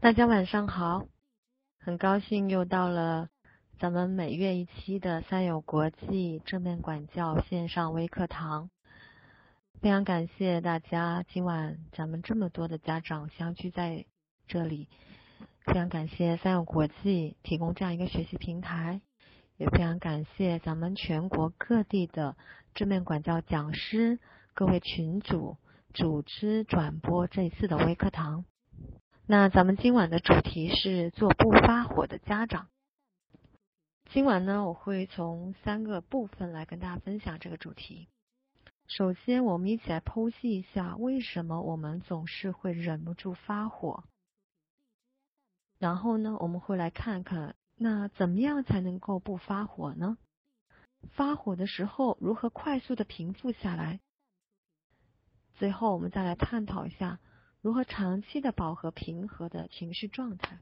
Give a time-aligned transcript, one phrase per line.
[0.00, 1.08] 大家晚上好，
[1.80, 3.30] 很高兴又到了
[3.80, 8.70] 咱们每月一期的三友国际正面管教线上微课堂。
[9.80, 14.06] 非常感谢大家今晚咱们这么多的家长相聚在
[14.46, 14.88] 这里，
[15.66, 19.00] 非常感谢三友国际提供这样一个学习平台，
[19.56, 22.36] 也非常感谢咱们全国各地的
[22.72, 24.20] 正面管教讲师、
[24.54, 25.56] 各位群主
[25.92, 28.44] 组织转播这一次的微课堂。
[29.30, 32.70] 那咱们今晚的主题是做不发火的家长。
[34.06, 38.08] 今晚呢，我会从三个部分来跟大家分享这个主题。
[38.86, 44.02] 首先，我们一起来剖析一下为什么我们总是会忍不住发火。
[45.78, 50.16] 然后呢，我们会来看看，那怎么样才能够不发火呢？
[51.10, 54.00] 发火的时候如何快速的平复下来？
[55.56, 57.20] 最后，我们再来探讨一下。
[57.60, 60.58] 如何长期的保和平和的情绪状态？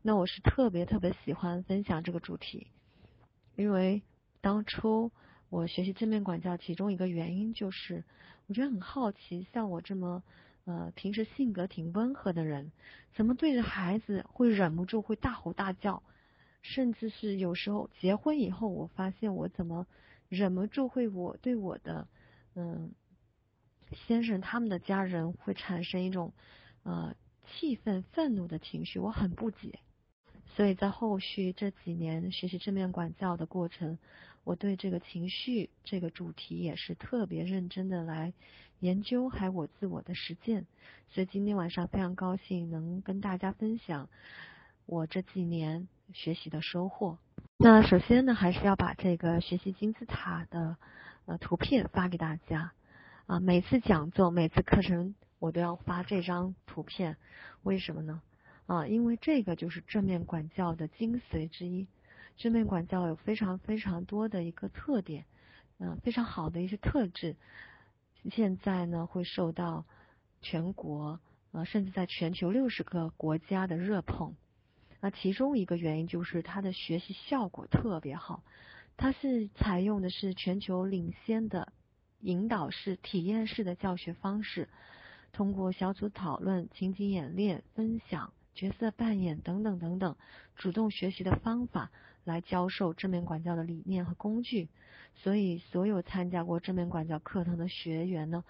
[0.00, 2.68] 那我是特别特别喜欢分享这个主题，
[3.56, 4.00] 因为
[4.40, 5.10] 当初
[5.50, 8.04] 我学习正面管教，其中一个原因就是，
[8.46, 10.22] 我觉得很好奇，像我这么
[10.66, 12.70] 呃平时性格挺温和的人，
[13.16, 16.00] 怎么对着孩子会忍不住会大吼大叫，
[16.62, 19.84] 甚至是有时候结婚以后，我发现我怎么
[20.28, 22.06] 忍不住会我对我的
[22.54, 22.92] 嗯。
[24.06, 26.32] 先生他们的家人会产生一种
[26.82, 27.14] 呃
[27.46, 29.78] 气愤、愤怒的情绪，我很不解。
[30.56, 33.98] 所以在后续这几年学习正面管教的过程，
[34.44, 38.32] 我对这个情绪这个主题也是特别认真的来
[38.78, 40.66] 研究，还有我自我的实践。
[41.08, 44.08] 所以今天晚上非常高兴能跟大家分享
[44.86, 47.18] 我这几年学习的收获。
[47.56, 50.76] 那首先呢，还是要把这个学习金字塔的
[51.26, 52.72] 呃图片发给大家。
[53.26, 57.16] 啊，每次讲座、每次课程，我都要发这张图片，
[57.62, 58.20] 为什么呢？
[58.66, 61.86] 啊，因为这个就是正面管教的精髓之一。
[62.36, 65.24] 正面管教有非常非常多的一个特点，
[65.78, 67.36] 嗯，非常好的一些特质。
[68.30, 69.86] 现在呢，会受到
[70.42, 71.18] 全国，
[71.52, 74.34] 呃，甚至在全球六十个国家的热捧。
[75.00, 78.42] 那其中一个原因就是它的学习效果特别好，
[78.98, 81.72] 它是采用的是全球领先的。
[82.24, 84.68] 引导式、体验式的教学方式，
[85.32, 90.16] 通过小组讨论、情景演练、分享、角色扮演等等等等，
[90.56, 91.90] 主动学习的方法
[92.24, 94.68] 来教授正面管教的理念和工具。
[95.16, 98.42] 所以，所有参加过正面管教课程的学员呢，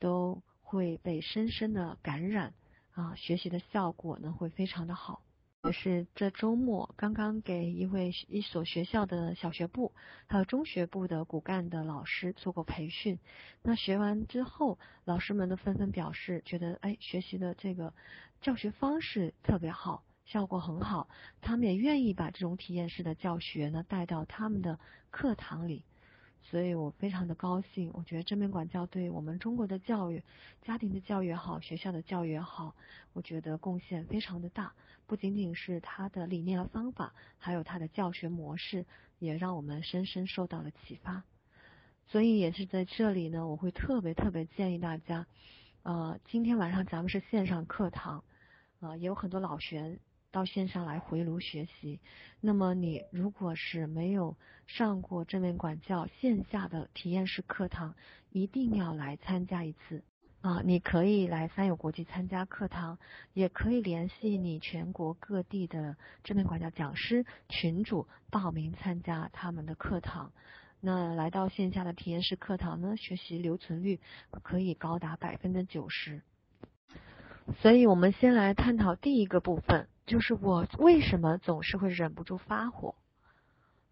[0.00, 2.52] 都会被深深的感染
[2.92, 5.22] 啊，学习的效果呢会非常的好。
[5.64, 9.92] 也是这周末刚刚给一位一所学校的小学部
[10.26, 13.18] 还有中学部的骨干的老师做过培训，
[13.62, 17.92] 那学完之后，老师们都纷纷表示觉得哎学习的这个
[18.40, 21.10] 教学方式特别好，效果很好，
[21.42, 24.78] 他们也愿意把这种体验式的教学呢带到他们的
[25.10, 25.84] 课堂里。
[26.50, 30.20] 所以我非常的高兴，我觉得正面管教对我们中国的教育、
[30.62, 32.74] 家庭的教育也好，学校的教育也好，
[33.12, 34.72] 我觉得贡献非常的大。
[35.06, 38.84] 不仅仅是它的理念和方法，还有它的教学模式，
[39.20, 41.22] 也让我们深深受到了启发。
[42.08, 45.26] 所以也是在这里呢，我会特别特别建议大家，
[45.84, 48.24] 呃，今天晚上咱们是线上课堂，
[48.80, 50.00] 呃，也有很多老学员。
[50.32, 51.98] 到线上来回炉学习，
[52.40, 54.36] 那么你如果是没有
[54.68, 57.96] 上过正面管教线下的体验式课堂，
[58.30, 60.04] 一定要来参加一次
[60.40, 60.62] 啊！
[60.64, 62.98] 你可以来三友国际参加课堂，
[63.34, 70.32] 也可以联系你全国各地的正面管教讲师群主报名参加他们的课堂。
[70.80, 73.98] 那来到线下的体验式课堂呢，学习留存率
[74.42, 76.22] 可以高达百分之九十。
[77.58, 79.88] 所以我们先来探讨第一个部分。
[80.10, 82.96] 就是我为什么总是会忍不住发火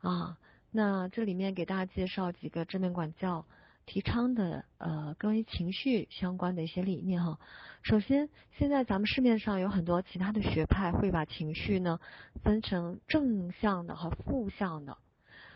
[0.00, 0.36] 啊？
[0.72, 3.46] 那这里面给大家介绍几个正面管教
[3.86, 7.38] 提倡的呃，关于情绪相关的一些理念哈。
[7.82, 8.28] 首先，
[8.58, 12.00] 现在咱们市面上有很多其他的学派会把情绪呢
[12.43, 14.98] 分成正向的和负向的。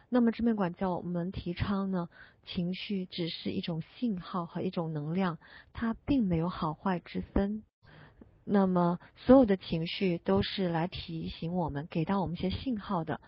[0.09, 2.09] 那么正面管教我们提倡呢，
[2.47, 5.39] 情绪只是一种信号和一种能量，
[5.73, 7.65] 它并没有好坏之分。
[8.45, 13.21] 那么，所有的情绪都是来提醒我们，给到我们一些信号的。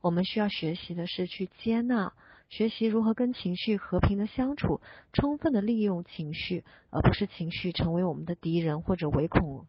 [0.00, 2.14] 我们需要学习的是去接纳，
[2.48, 4.80] 学习如何跟情绪和平的相处，
[5.12, 9.66] 充分的利用情绪，而不是情绪成为我们的敌人或者唯恐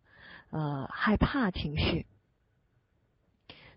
[0.49, 2.05] 呃害怕情绪。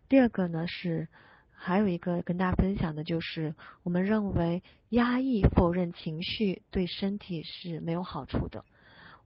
[0.09, 1.09] 第二个呢是，
[1.51, 8.65] 还有一个跟大家分享的就是，我们认为压抑、否认情绪对身体是没有好处的。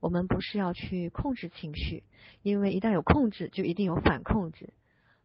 [0.01, 2.03] 我们不是要去控制情绪，
[2.41, 4.73] 因为一旦有控制，就一定有反控制。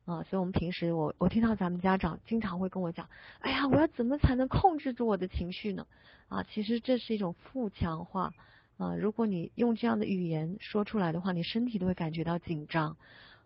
[0.05, 3.09] 啊，所以我们平时我我听到咱们家长经常会跟我讲，
[3.41, 5.85] 哎呀，我要怎么才能控制住我的情绪呢？
[6.29, 8.33] 啊，其实这是一种负强化。
[8.77, 12.97] 啊，如果你用这样的语言说出来的话，你身体都会感觉到紧张。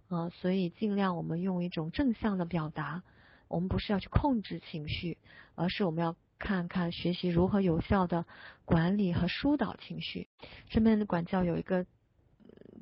[0.09, 3.03] 啊，所以尽量我们用一种正向的表达。
[3.47, 5.19] 我们不是要去控制情绪，
[5.55, 8.27] 而是我们要看看学习如何有效的
[8.65, 10.27] 管理和疏导情绪。
[10.71, 11.85] 这边的管教有一个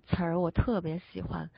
[0.06, 1.50] 词儿我特别喜欢，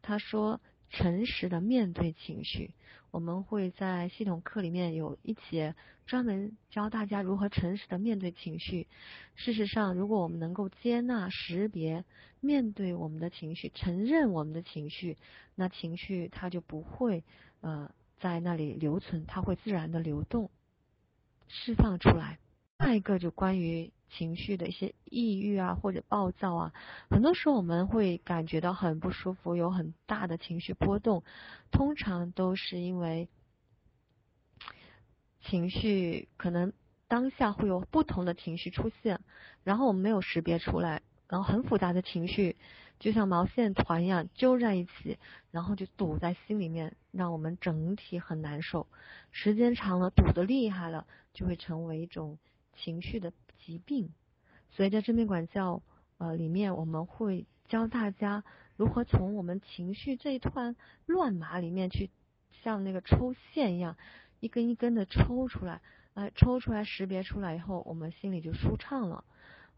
[0.00, 0.58] 他说。
[0.92, 2.74] 诚实的面对情绪，
[3.12, 8.88] 我们会在系统课里面有一节专门教大家如何诚实的面对情绪。
[9.36, 12.04] 事实上，如果我们能够接纳、识别、
[12.40, 15.16] 面对我们的情绪，承认我们的情绪，
[15.54, 17.22] 那情绪它就不会
[17.60, 17.88] 呃
[18.18, 20.50] 在那里留存，它会自然的流动，
[21.52, 22.38] 释放出来。
[22.78, 26.72] 下一个就关于情绪的一些抑郁啊，或者暴躁啊，
[27.10, 31.22] 很多时候我们会感觉到很不舒服，有很大的情绪波动，
[31.70, 33.28] 通常都是因为
[35.42, 36.72] 情绪可能
[37.06, 39.20] 当下会有不同的情绪出现，
[39.62, 42.56] 然后我们没有识别出来，然后很复杂的情绪
[42.98, 45.18] 就像毛线团一样揪在一起，
[45.50, 48.86] 然后就堵在心里面，让我们整体很难受，
[49.30, 52.38] 时间长了堵得厉害了，就会成为一种。
[52.72, 54.14] 情绪的疾病，
[54.70, 55.82] 所以在正面管教
[56.16, 58.42] 呃里面，我们会教大家
[58.76, 62.08] 如何从我们情绪这一团乱麻里面去，
[62.62, 63.98] 像那个抽线一样，
[64.38, 65.82] 一根一根的抽出来，
[66.14, 69.24] 呃，抽出来识别出来以后，我们心里就舒畅了。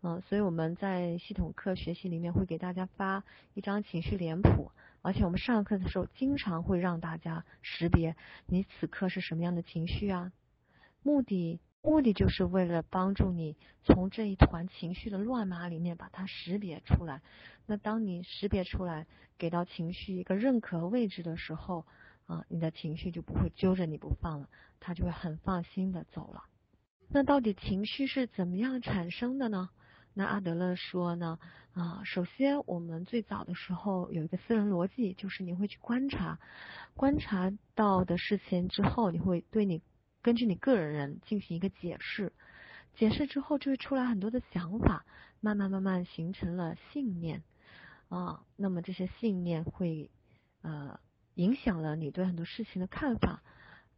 [0.03, 4.71] 嗯，所以我们在系统课学习里面会给大家发一张情绪脸谱，
[5.01, 8.17] 而且我们上课的时候经常会让大家识别
[8.47, 10.33] 你此刻是什么样的情绪啊，
[11.03, 11.61] 目的。
[11.85, 17.23] 目的就是为了帮助你从这一团情绪的乱麻里面把它识别出来。
[17.67, 21.85] 那当你识别出来，给到情绪一个认可位置的时候，
[22.27, 24.49] 啊，你的情绪就不会揪着你不放了，
[24.79, 26.45] 它就会很放心的走了。
[27.09, 29.69] 那到底情绪是怎么样产生的呢？
[30.15, 31.39] 那阿德勒说呢，
[31.73, 36.39] 啊，首先我们最早的时候有一个私人逻辑，就是你会去观察，
[36.95, 39.83] 观察到的事情之后，你会对你。
[40.25, 42.33] 根据你个人人进行一个解释，
[42.95, 45.05] 解释之后就会出来很多的想法，
[45.41, 47.43] 慢慢慢慢形成了信念
[48.09, 48.45] 啊。
[48.55, 50.13] 那么这些信念会
[50.61, 51.01] 呃
[51.35, 53.43] 影响了你对很多事情的看法。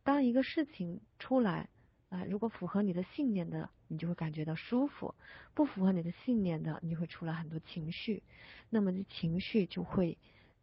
[0.03, 1.69] 当一个事情出来
[2.15, 5.17] 啊，如果符合你的信念的，你就会感觉到舒服；
[5.53, 8.23] 不符合你的信念的，你就会出来很多情绪。
[8.71, 10.17] 那么这情绪就会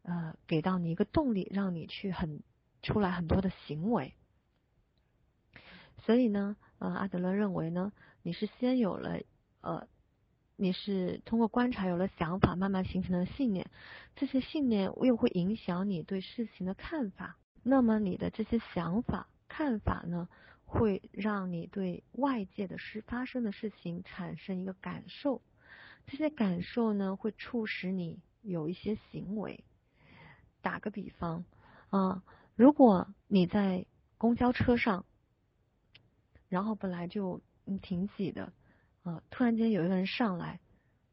[0.03, 2.41] 呃给到你一个动力，让你去很
[2.81, 4.13] 出来很多的行为。
[6.05, 7.91] 所以呢，呃，阿德勒认为呢，
[8.23, 9.19] 你是先有了，
[9.59, 9.85] 呃，
[10.55, 13.69] 你是通过观察有了想法，慢慢形成了信念，
[14.15, 17.37] 这些信念又会影响你对事情的看法。
[17.61, 20.29] 那么你的这些想法、看法呢，
[20.71, 25.41] 会让你对外界的事发生的事情产生一个感受，
[26.07, 29.63] 这些感受呢，会促使你有一些行为。
[30.61, 31.43] 打个比方
[31.89, 32.23] 啊，
[32.55, 33.85] 如果你在
[34.17, 35.05] 公交车上。
[36.49, 37.41] 然后本来就
[37.81, 38.51] 挺挤的，
[39.03, 40.59] 啊，突然间有一个人上来，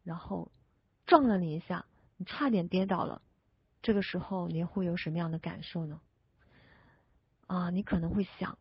[0.03, 0.51] 然后
[1.07, 3.23] 撞了你一下，你差点跌倒了。
[3.81, 6.01] 这个时候你会有什么样的感受呢？
[7.47, 8.59] 啊，你可能会想，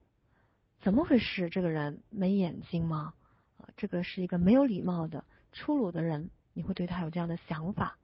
[0.81, 1.49] 怎么回事？
[1.49, 3.13] 这个人没眼睛吗？
[3.57, 7.97] 啊，这个是一个没有礼貌的、粗鲁的人，你会对他有这样的想法。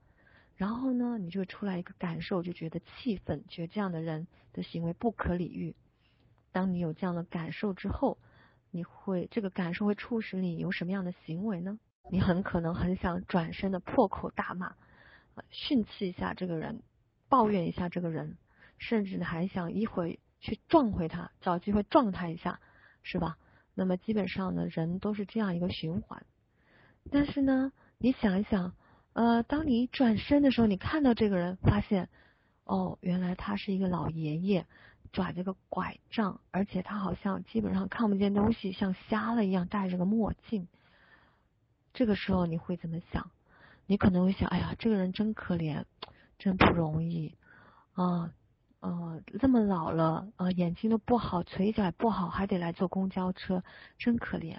[0.56, 5.74] 然后呢，你就会出来一个感受，就觉得气愤，觉得这样的人的行为不可理喻。
[6.52, 8.18] 当你有这样的感受之后，
[8.70, 11.78] 你会这个感受会促使你有什么样的行为呢？
[12.10, 14.74] 你很可能很想转身的破口大骂，
[15.50, 16.82] 训斥一下这个人，
[17.28, 18.36] 抱怨一下这个人，
[18.78, 22.60] 甚至还想一会去撞回他，找机会撞他一下，
[23.02, 23.38] 是吧？
[23.74, 26.26] 那么基本上呢，人都是这样一个循环。
[27.10, 28.74] 但是呢，你想一想，
[29.14, 32.10] 呃，当你转身的时候，你看到这个人，发现，
[32.64, 34.66] 哦，原来他是一个老爷爷。
[35.12, 40.66] 拽着个拐杖，而且他好像基本上看不见东西，像瞎了一样，戴着个墨镜。
[41.92, 43.30] 这个时候你会怎么想？
[43.86, 45.84] 你可能会想：哎呀，这个人真可怜，
[46.36, 47.36] 真不容易
[47.92, 48.32] 啊
[48.84, 49.22] 呃！
[49.40, 53.62] 这么老了，呃，眼睛都不好，腿脚也不好，还得来坐公交车，
[53.98, 54.58] 真可怜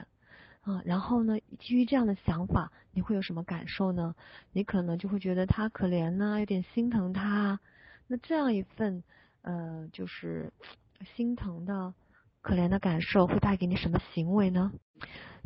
[0.62, 0.82] 啊！
[0.86, 4.16] 然后呢，基于这样的想法，你会有什么感受呢？
[4.52, 7.60] 你可能就会觉得他可怜呢，有点心疼他。
[8.08, 9.04] 那这样一份。
[9.48, 10.52] 呃，就是
[11.16, 11.94] 心疼的、
[12.42, 14.72] 可怜的感受会带给你什么行为呢？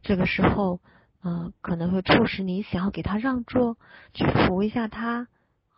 [0.03, 0.79] 这个时候，
[1.21, 3.77] 嗯，可能会促使你想要给他让座，
[4.13, 5.27] 去扶一下他，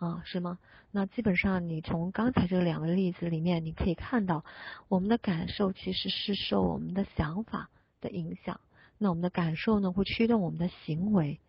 [0.02, 0.58] 啊，是吗？
[0.90, 4.44] 那基本上你从刚才这两个例子里面，你可以看到，
[4.88, 7.70] 我们的感受其实是受我们的想法
[8.02, 8.60] 的影响。
[8.98, 11.40] 那我们的感受呢，会驱动我们的行为，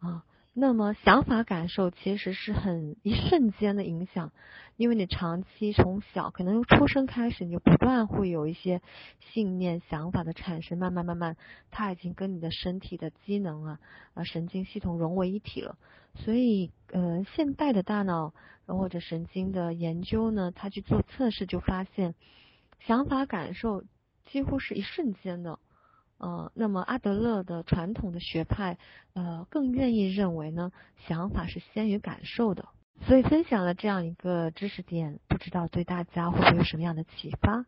[0.00, 0.22] 啊。
[0.60, 4.32] 那么想法感受其实是很一瞬间的影响，
[4.76, 8.82] 因为你长期从小可能出生开始，你就不断会有一些
[9.20, 11.36] 信念、想法的产生，慢慢慢慢，
[11.70, 13.78] 它已经跟你的身体的机能啊
[14.14, 15.78] 啊神经系统融为一体了。
[16.24, 18.34] 所以，呃，现代的大脑
[18.66, 22.14] 或者神经的研究呢，他去做测试就发现，
[22.80, 23.84] 想法感受
[24.26, 25.58] 几乎是一瞬间的。
[26.18, 28.76] 呃，那么阿德勒的传统的学派，
[29.14, 30.72] 呃，更愿意认为呢，
[31.06, 32.68] 想法是先于感受的。
[33.06, 37.64] 所以分享了这样一个知识点，不知道对大家会不会有什么样的启发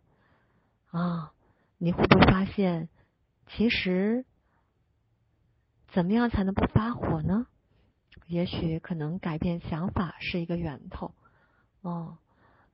[0.91, 1.33] 啊？
[1.79, 2.89] 你会不会发现，
[3.47, 4.25] 其实
[5.93, 7.47] 怎么样才能不发火呢？
[8.31, 11.13] 也许可能改变想法是一个源头
[11.83, 12.17] 哦。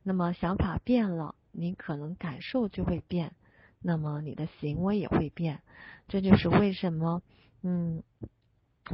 [0.03, 3.33] 那么想法变了，你可能感受就会变。
[3.81, 5.63] 那么你的行为也会变，
[6.09, 7.23] 这就是为什么，
[7.63, 8.03] 嗯，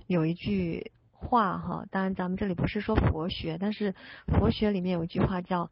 [0.07, 3.95] 有一句话哈，当然咱们这里不是说佛学，但是
[4.28, 5.71] 佛学里面有一句话叫，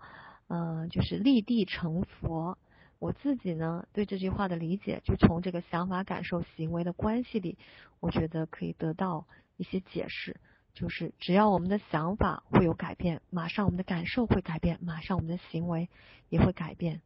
[0.48, 2.58] 嗯，就是立地成佛。
[2.98, 7.58] 我自己呢对这句话的理解，就从这个想法、感受、行为的关系里，
[8.00, 10.40] 我觉得可以得到一些解释，
[10.74, 15.88] 就是只要我们的想法会有改变，马上我们的感受会改变，马上我们的行为
[16.28, 17.00] 也会改变。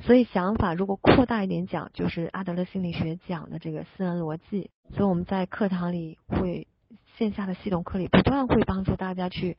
[0.00, 4.70] 所以想法如果扩大一点讲，就是阿德勒心理学讲的这个私人逻辑。
[4.90, 6.66] 所以我们在课堂里会
[7.16, 9.58] 线下的系统课里不断会帮助大家去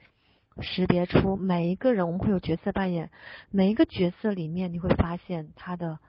[0.62, 3.12] 识别出每一个人，我们会有角色扮演，
[3.52, 6.00] 每一个角色里面你会发现他的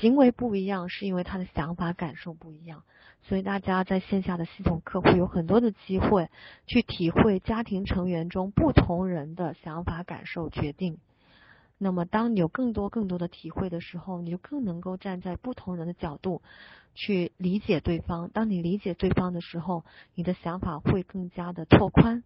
[0.00, 2.84] 行为不一样，是因为他的想法感受不一样。
[3.22, 6.28] 所以大家在线下的系统课会有很多的机会
[6.66, 10.98] 去体会家庭成员中不同人的想法感受决定。
[11.78, 16.40] 那么，当你有更多更多的体会的时候，你就更能够站在不同人的角度
[16.94, 18.30] 去理解对方。
[18.30, 22.22] 当你理解对方的时候，你的想法会更加的拓宽，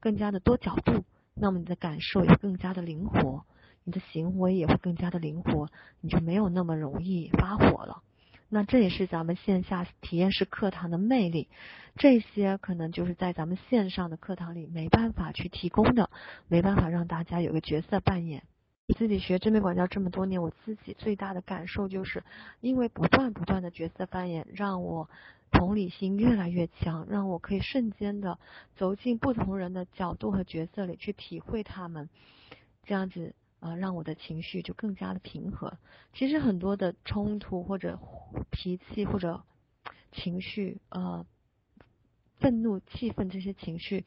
[0.00, 1.04] 更加的多角度。
[1.34, 3.44] 那么你的感受也更加的灵活，
[3.84, 5.68] 你的行为也会更加的灵活，
[6.00, 8.02] 你就没有那么容易发火了。
[8.48, 11.48] 那这也是咱们线下体验式课堂的魅力。
[11.96, 16.10] 这些可能就是在咱们线上的课堂里没办法去提供的，
[16.46, 18.42] 没办法让大家有个角色扮演。
[18.88, 22.22] 我自己学正面管教这么多年，我自己最大的感受就是，
[22.60, 25.10] 因为不断不断的角色扮演，让我
[25.50, 28.38] 同理心越来越强，让我可以瞬间的
[28.76, 32.08] 走进不同人的角度和角色里去体会他们，
[32.84, 35.78] 这样子啊，让我的情绪就更加的平和。
[36.12, 37.98] 其实很多的冲突或者
[38.50, 39.42] 脾气或者
[40.12, 41.26] 情绪，呃，
[42.38, 44.04] 愤怒、气愤这些情绪，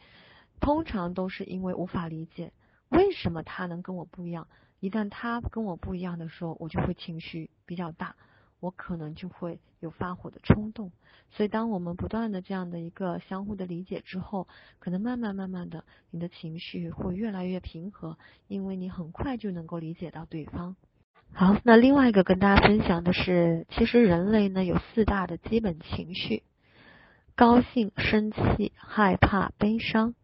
[0.60, 2.53] 通常都是因为无法理解
[2.89, 4.48] 为什么他能跟我不一样。
[4.79, 8.15] 一旦他跟我不一样的时候，我就会情绪比较大，
[8.60, 10.92] 我可能就会有发火的冲动。
[11.32, 14.48] 所以，当我们不断的这样的一个相互的理解之后，
[14.80, 20.75] 可能慢慢慢慢的，你的情绪会越来越平和，因为你很快就能够理解到对方。
[21.34, 26.44] 好，那另外一个跟大家分享的是，其实人类呢有四大的基本情绪：
[27.36, 30.16] 高兴、生气、害怕、悲伤。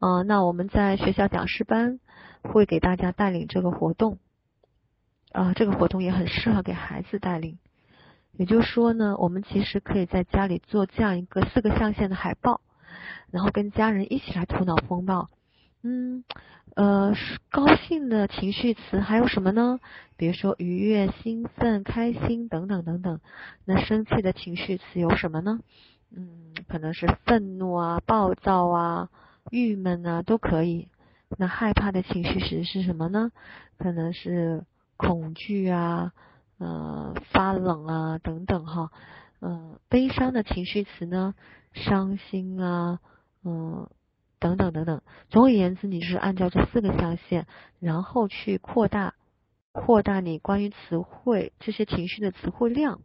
[0.00, 2.00] 嗯，那我们在学校讲师班。
[2.46, 4.18] 会给大家带领这个活动，
[5.32, 7.56] 啊，这个活动也很适合给孩子带领。
[8.36, 12.60] 也就是说呢，我们其实可以在家里做这样一个四个象限的海报，
[13.30, 15.30] 然后跟家人一起来头脑风暴。
[15.82, 16.24] 嗯，
[16.74, 17.14] 呃，
[17.50, 19.78] 高兴的情绪词还有什么呢？
[20.16, 23.20] 比如说愉悦、兴奋、开心等等等等。
[23.64, 25.60] 那生气的情绪词有什么呢？
[26.16, 29.10] 嗯，可能是愤怒啊、暴躁啊、
[29.50, 30.88] 郁闷啊，都可以。
[31.36, 33.30] 那害怕的情绪词是什么呢？
[33.76, 34.64] 可能是
[34.96, 36.12] 恐惧啊，
[36.58, 38.90] 呃，发冷啊等等哈，
[39.40, 41.34] 嗯，悲伤的情绪词呢，
[41.72, 43.00] 伤心啊，
[43.44, 43.88] 嗯，
[44.38, 45.02] 等等等等。
[45.30, 47.46] 总而言之，你是按照这四个象限，
[47.80, 49.14] 然后去扩大
[49.72, 53.00] 扩大你关于词汇这些情绪的词汇量。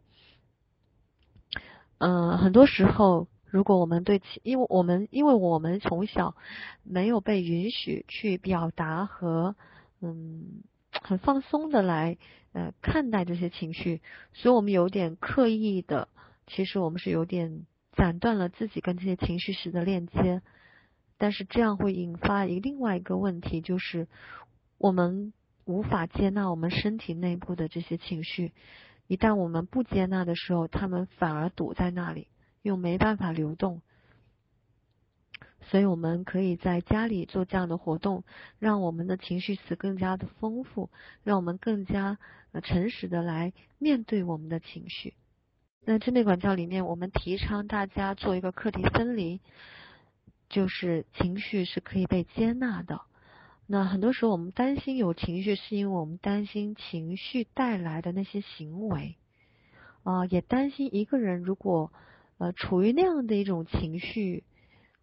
[1.98, 3.28] 嗯，很多时候。
[3.52, 6.36] 如果我们对，因为我们因为我们从小
[6.84, 9.56] 没有被允许去表达和
[10.00, 10.62] 嗯
[11.02, 12.16] 很放松的来
[12.52, 14.00] 呃看待这些情绪，
[14.32, 16.08] 所以我们有点刻意的，
[16.46, 20.42] 其实我们是有点斩断了自己跟这些情绪时的链接，
[21.18, 24.08] 但是这样会引发一另外一个问题，就是
[24.78, 25.32] 我们
[25.64, 28.52] 无法接纳我们身体内部的这些情绪，
[29.06, 32.28] 一旦我们不接纳的时候，他们反而堵在那里。
[32.62, 33.80] 又没办法流动。
[35.62, 38.24] 所以我们可以在家里做这样的活动，
[38.58, 40.90] 让我们的情绪词更加的丰富，
[41.22, 42.18] 让我们更加
[42.52, 45.14] 呃诚实的来面对我们的情绪。
[45.84, 49.40] 那正面管教里面，我们提倡大家做一个课题分离，
[50.48, 53.02] 就是情绪是可以被接纳的。
[53.66, 59.16] 那很多时候我们担心有情绪，是因为我们担心情绪带来的那些行为，
[60.02, 61.92] 啊，也担心一个人如果
[62.38, 64.42] 呃处于那样的一种情绪。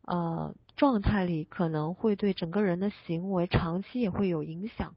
[0.08, 4.96] 呃，状态里可能会对整个人的行为长期也会有影响，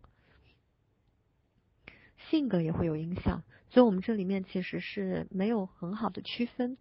[2.30, 6.78] 性格也会有影响，所以我们这里面其实是没有很好的区分。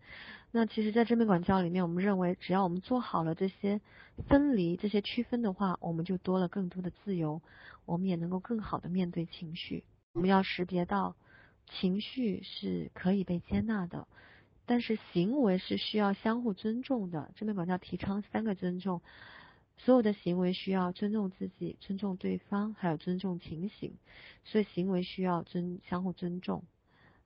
[0.51, 3.81] 那其实，在正面管教里面，我们认为只要我们做好了这些
[4.27, 7.41] 分离、这些区分的话，我们就多了更多的自由，
[7.85, 9.83] 我们也能够更好的面对情绪。
[10.13, 11.15] 我们要识别到
[11.67, 14.07] 情绪是可以被接纳的。
[14.69, 19.01] 但是行为是需要相互尊重的，正面管教提倡三个尊重，
[19.77, 23.95] 所有的行为需要尊重自己、尊重对方，还有尊重情形，
[24.43, 26.63] 所以行为需要尊相互尊重。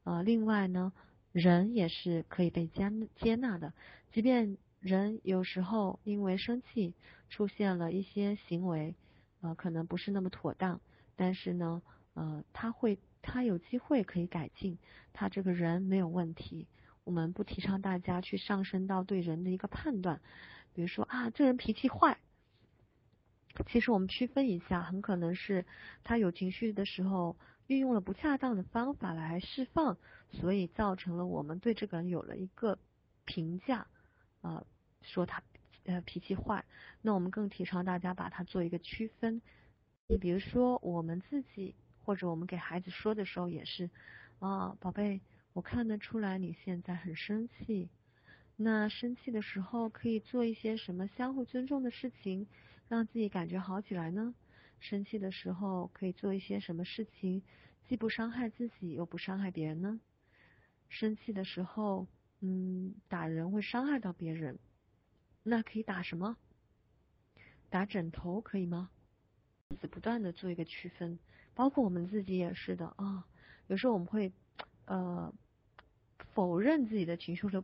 [0.05, 0.93] 呃，另外呢，
[1.33, 3.73] 人也是可以被接接纳的，
[4.13, 6.93] 即便人有时候因为生气
[7.27, 8.95] 出现了一些行为，
[9.41, 10.79] 呃，可能不是那么妥当，
[11.17, 11.81] 但是呢，
[12.13, 14.77] 呃，他会他有机会可以改进，
[15.11, 16.67] 他这个人没有问题。
[17.03, 20.21] 我们不提倡大家去上升到对人的一个判断，
[20.73, 22.17] 比如说啊，这人脾气坏。
[23.67, 25.65] 其实我们区分一下，很可能是
[26.03, 29.97] 他有情绪的时候运用了不恰当的方法来释放，
[30.31, 32.79] 所以造成了我们对这个人有了一个
[33.25, 33.85] 评价，
[34.41, 34.65] 啊，
[35.01, 35.43] 说他
[35.83, 36.65] 呃脾气坏。
[37.01, 39.41] 那我们更提倡大家把它做一个区分。
[40.07, 43.89] 你比如说我们自己或者我们给孩子说的时候也是
[44.39, 45.21] 啊，宝贝。
[45.53, 47.87] 我看得出来你现在很生气，
[48.55, 52.47] 那生气的时候可以做一些什么相互尊重的事情，
[52.87, 54.33] 让自己感觉好起来呢？
[54.79, 57.43] 生气的时候可以做一些什么事情，
[57.87, 59.99] 既不伤害自己又不伤害别人呢？
[60.89, 62.07] 生气的时候，
[62.41, 64.57] 嗯，打人会伤害到别人，
[65.43, 66.35] 那可以打什么？
[67.69, 68.89] 打枕头可以吗？
[69.91, 71.19] 不断的做一个区分，
[71.53, 73.27] 包括我们自己也是的啊，
[73.67, 74.31] 有时候我们会，
[74.85, 75.31] 呃。
[76.33, 77.63] 否认自己的情绪，或者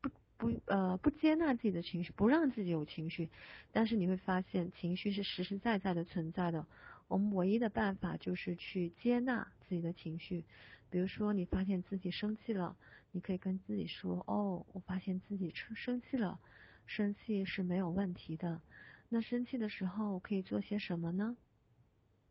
[0.00, 3.28] 不不呃不接纳自己的情绪，不让自己有情绪。
[3.72, 6.66] 但是你会发现，情绪是实实在在的存在的。
[7.08, 10.44] 我们唯一的办法就是去接纳自己的情绪。
[10.90, 12.76] 比如说，你发现自己生气了，
[13.12, 16.38] 你可以跟自己说：“哦，我发现自己生生气了，
[16.86, 18.60] 生气是没有问题的。”
[19.08, 21.36] 那生气的时候可以做些什么呢？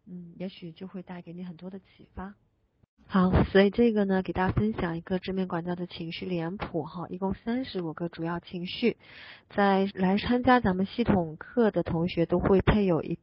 [0.06, 2.36] 嗯，也许就会带给你很多的启发。
[3.08, 8.98] 好，所以这个呢，给大家分享一个正面管教的情绪脸谱哈，一共三十五个主要情绪，
[9.50, 13.18] 在来参加咱们系统课的同学都会配有一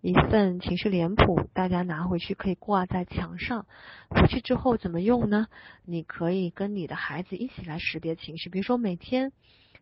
[0.00, 3.66] 一份情绪脸谱，大家拿回去可以挂在墙上。
[4.10, 5.48] 回去之后怎么用呢？
[5.84, 9.32] 你可以跟你的孩子一起来识别情绪，比如说每天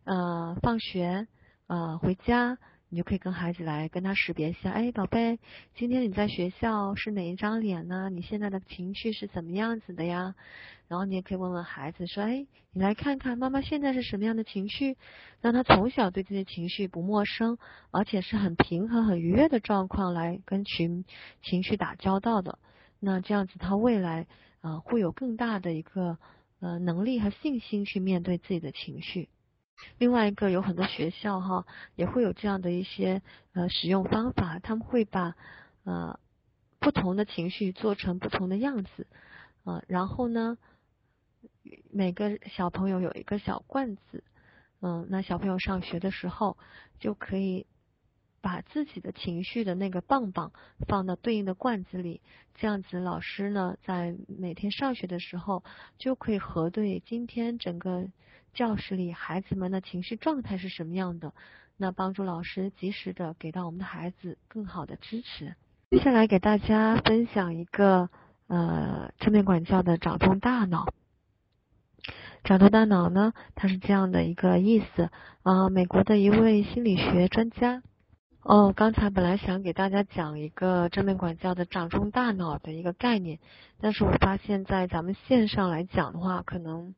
[0.04, 1.26] 呃放学
[1.66, 2.56] 呃回家。
[2.94, 5.40] 你就可以跟孩子来跟他识别一下，哎，宝贝，
[5.74, 8.08] 今天你在学校是哪一张脸呢？
[8.08, 10.36] 你现在的情绪是怎么样子的呀？
[10.86, 14.96] 然后你也可以问问孩子说，哎，你来看看妈妈现在是什么样的情绪，
[15.40, 17.58] 让他从小对这些情绪不陌生，
[17.90, 21.04] 而且是很平和、很愉悦的状况来跟群
[21.42, 22.60] 情绪打交道的。
[23.00, 24.28] 那这样子他未来
[24.60, 26.16] 啊会有更大的一个
[26.60, 29.28] 呃能力和信心去面对自己的情绪。
[29.98, 35.36] 另外一个有很多学校哈也会有这样的一些呃使用方法，他们会把
[35.84, 36.18] 呃
[36.78, 39.06] 不同的情绪做成不同的样子
[39.64, 40.58] 啊，然后呢
[41.90, 44.24] 每个小朋友有一个小罐子，
[44.80, 46.56] 嗯，那小朋友上学的时候
[46.98, 47.66] 就可以。
[48.44, 50.52] 把自己的情绪的那个棒棒
[50.86, 52.20] 放到对应的罐子里，
[52.54, 55.64] 这样子老师呢，在每天上学的时候
[55.96, 58.06] 就可以核对今天整个
[58.54, 61.34] 教室里孩子们的情绪状态是什么样的，
[61.76, 65.54] 那帮助老师及时的给到我们的孩子更好的支持。
[65.90, 68.08] 接下来给大家分享一个
[68.46, 70.86] 呃正面管教的掌中大脑。
[72.42, 75.10] 掌中大脑呢，它是这样的一个意思
[75.42, 77.82] 啊，美国的一位心理学专家。
[78.44, 83.38] 哦，刚才本来想给大家讲一个正面管教的掌控大脑的一个概念，
[83.80, 86.94] 但是我发现，在咱们线上来讲的话，可能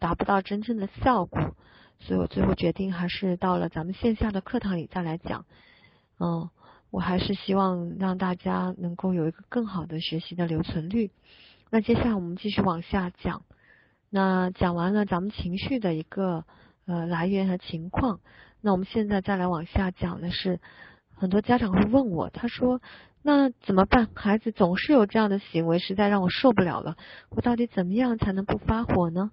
[0.00, 1.54] 达不到真正的效果，
[2.00, 5.46] 所以我最后决定还是到了咱们线下的课堂里再来讲。
[6.18, 6.50] 嗯，
[6.90, 11.12] 我还是希望让大家能够有一个更好的学习的留存率。
[11.70, 13.44] 那接下来我们继续往下讲，
[14.10, 16.44] 那讲完了咱们情绪的一个。
[16.88, 18.20] 呃来源和情况。
[18.60, 20.60] 那我们现在再来往下讲的是，
[21.14, 22.80] 很多家长会问我，他说。
[23.20, 24.08] 那怎么办？
[24.14, 26.96] 孩子总是有这样的行为，实在让我受不了了。
[27.30, 29.32] 我到底怎么样才能不发火呢？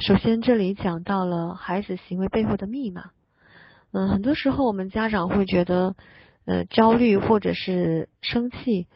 [0.00, 3.10] 首先，这里讲到了孩子行为背后的密码。
[3.92, 5.94] 嗯，很多时候我们家长会觉得，
[6.46, 8.88] 呃，焦虑或者是生气，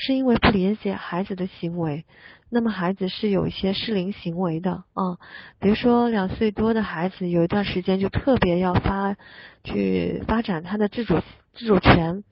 [0.00, 2.04] 是因为不理解孩子的行为。
[2.48, 5.18] 那么，孩子是有一些适龄行为的啊，
[5.60, 9.16] 比如说两岁多的孩子，有一段时间就特别要发
[9.62, 11.20] 去发展他的自主
[11.54, 12.24] 自主权。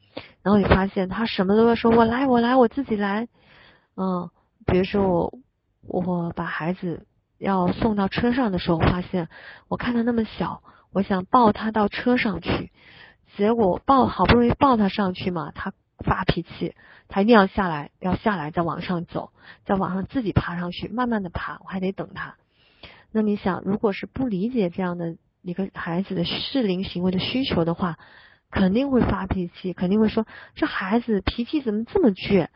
[0.43, 3.29] 然后你发现他什么都要说，我来，我来，我自己来。
[3.97, 4.31] 嗯，
[4.67, 5.33] 比如说
[5.87, 7.07] 我我把孩子
[7.39, 9.29] 要送到车上的时候，发现
[9.69, 12.73] 我看他那么小，我想抱他到车上去，
[13.37, 15.73] 结果抱好不容易抱他上去嘛，他
[16.05, 16.75] 发脾气，
[17.09, 19.33] 他一定要下来，要下来再往上走，
[19.65, 22.37] 再往上自己爬上去，慢慢的爬，我还得等他。
[23.11, 27.99] 那你想，如果是不理解这样的一个孩子的适龄行为的需求的话，
[28.51, 32.49] 肯定会发脾气，肯定会说这孩子脾气怎么这么倔，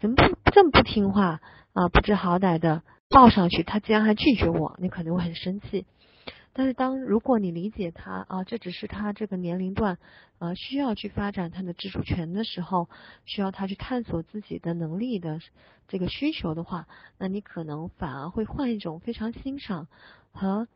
[0.00, 1.40] 怎么不这么不听话
[1.72, 1.88] 啊？
[1.88, 5.86] 不知好歹的抱上去，他竟然还拒绝我，你肯定会很生气。
[6.60, 9.96] 但是当如果你理解他啊，这只是他这个年龄段
[10.38, 12.90] 啊需要去发展他的自主权的时候，
[13.24, 15.40] 需要他去探索自己的能力的
[15.88, 19.88] 这个需求的话，那你可能反而会换一种非常欣赏
[20.32, 20.68] 和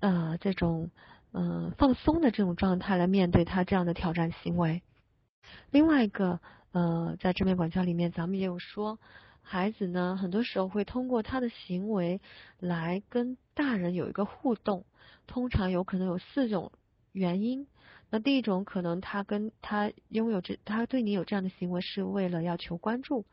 [0.00, 0.90] 呃这种。
[1.34, 4.82] 嗯，放松的这种状态来面对他这样的挑战行为。
[5.70, 6.40] 另外一个，
[6.72, 8.98] 呃，在正面管教里面，咱们也有说，
[9.40, 12.20] 孩子呢，很多时候会通过他的行为
[12.58, 14.84] 来跟大人有一个互动。
[15.26, 16.72] 通常有可能有四种
[17.12, 17.68] 原因。
[18.10, 23.24] 那第一种可能他跟他拥有这，他对你有这样的行为是为了要求关注。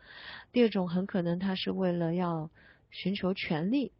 [0.51, 2.49] 第二种很可能他是为了要
[2.91, 3.91] 寻求权利，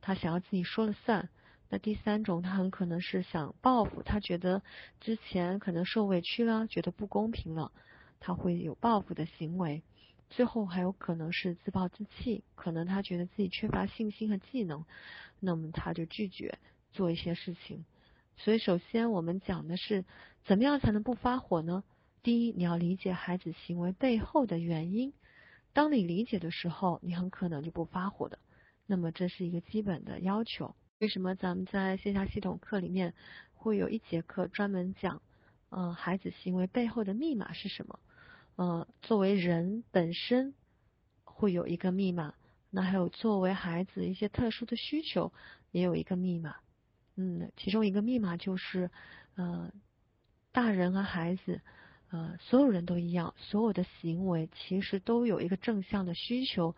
[0.00, 1.28] 他想要自己说了算。
[1.68, 4.62] 那第三种，他很可能是想报复，他觉得
[5.00, 7.72] 之前可能受委屈了，觉得不公平了，
[8.20, 9.82] 他会有报复的行为。
[10.28, 14.84] 最后还有可能是自暴自弃，可能他觉得自己缺乏信心和技能，
[15.40, 16.58] 那么他就拒绝
[16.92, 17.84] 做一些事情。
[18.36, 20.04] 所以，首先我们讲的是
[20.44, 21.84] 怎么样才能不发火呢？
[22.22, 25.12] 第一，你要理解孩子行为背后的原因。
[25.72, 28.38] 当你理解的时候，你很可能就不发火的。
[28.84, 30.74] 那么，这是一个基本的要求。
[30.98, 33.14] 为什么咱们在线下系统课里面
[33.54, 35.22] 会有一节课专门讲，
[35.68, 37.98] 呃，孩子行为背后的密码是什么？
[38.56, 40.54] 呃，作为人本身
[41.24, 42.34] 会有一个密码，
[42.70, 45.32] 那还有作为孩子一些特殊的需求
[45.70, 46.56] 也有一个密码。
[47.16, 48.90] 嗯，其中一个密码就是，
[49.36, 49.72] 呃，
[50.52, 51.60] 大人和孩子，
[52.10, 56.74] 呃，所有人都一样，所有的行为其实都有一个正向的需求，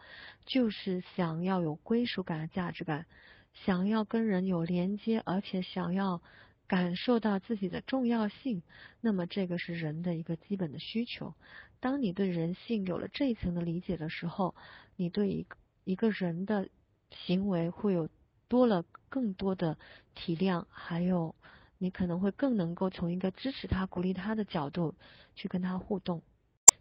[0.46, 3.06] 就是想要有归属感价值感。
[3.54, 6.22] 想要跟人有连接，而且想要
[6.68, 8.62] 感受到自己的重要性，
[9.00, 11.34] 那么这个是人的一个基本的需求。
[11.80, 14.54] 当你对人性有了这一层的理解的时候，
[14.96, 16.68] 你对一个一个人的
[17.10, 18.08] 行为会有
[18.48, 19.78] 多了更多的
[20.14, 21.34] 体谅，还有
[21.78, 24.94] 你可能会更能够从一个支持他、鼓励他的角度
[25.34, 26.22] 去跟他互动。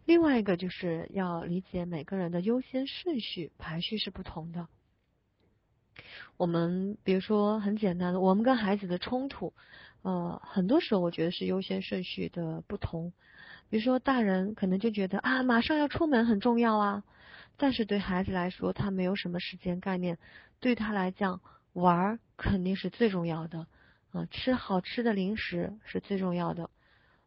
[0.04, 4.66] 另外一个就是要理解每个人的优先顺序排序是不同的。
[6.36, 9.52] 我们比如说很简单的，我们跟孩子的冲突，
[10.02, 13.12] 呃，很多时候我觉得是优先顺序的不同。
[13.70, 17.04] 比如说大人可能就觉得啊，马上要出门很重要啊，
[17.56, 20.18] 但是对孩子来说，他没有什么时间概念，
[20.60, 21.40] 对他来讲，
[21.72, 23.66] 玩肯定是最重要的，
[24.12, 26.70] 啊，吃好吃的零食是最重要的。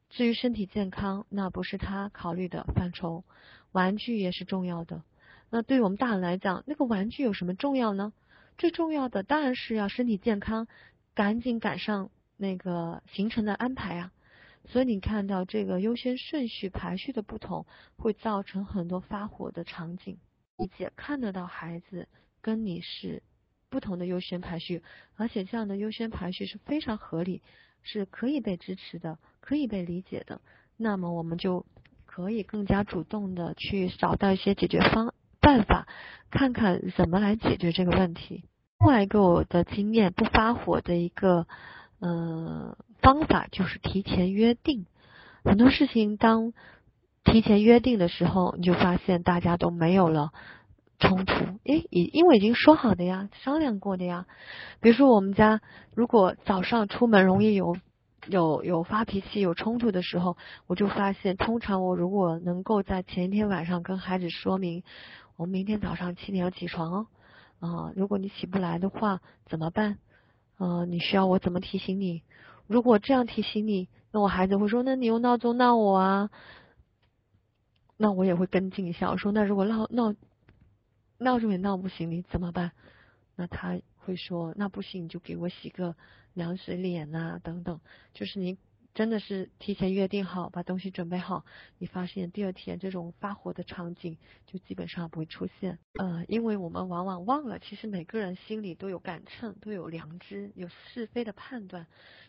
[0.10, 3.24] 至于身体健康，那不是他考虑的范畴，
[3.72, 5.04] 玩具也是重要的。
[5.50, 8.14] 那对于我们大人来讲，那个玩具有什么重要呢？
[8.58, 10.68] 最重要的当然是要身体健康，
[11.14, 14.12] 赶紧赶上那个行程的安排啊！
[14.68, 17.66] 所以你看到这个优先顺序排序的不同，
[17.98, 20.18] 会造成很多发火的场景。
[20.58, 22.08] 理解看得到孩子
[22.42, 23.24] 跟你是
[23.70, 24.84] 不同的优先排序，
[25.16, 27.42] 而且这样的优先排序是非常合理，
[27.82, 30.42] 是可以被支持的，可以被理解的。
[30.78, 31.66] 那么我们就
[32.06, 35.88] 可以更加主动的去找到一些解决方办法，
[36.30, 38.44] 看看怎么来解决这个问题。
[38.80, 41.48] 另外一个我的经验不发火的一个
[42.00, 44.86] 呃方法就是提前约定，
[45.44, 46.54] 很多事情当
[47.24, 50.32] 提前约定的时候，你就发现大家都没有了
[51.00, 51.34] 冲突，
[51.64, 54.28] 诶，因因为已经说好的呀，商量过的呀。
[54.82, 55.62] 比如说我们家
[55.96, 57.76] 如果早上出门容易有
[58.28, 60.38] 有有发脾气、有冲突的时候，
[60.68, 64.84] 我就发现通常我如果能够在前一天晚上跟孩子说明，
[65.38, 67.08] 我明天早上七点要起床哦。
[67.60, 69.98] 啊，如果你起不来的话怎么办？
[70.58, 72.22] 呃，你需要我怎么提醒你？
[72.72, 76.30] 如果这样提醒你，那我孩子会说，那你用闹钟闹我啊？
[77.98, 80.16] 那我也会跟进一下，我说那如果闹闹
[81.18, 82.72] 闹钟也闹不醒，你怎么办？
[83.36, 85.98] 那他会说，那不行，你就给我洗个
[86.34, 87.82] 凉水脸啊，等等，
[88.14, 88.58] 就是你。
[88.94, 91.46] 真的是提前约定好，把东西准备好，
[91.78, 95.80] 你发现第二天这种发火的场景就基本上不会出现。
[95.94, 101.88] 呃，因为我们往往忘了，其实每个人心里都有杆秤，都有良知，有是非的判断。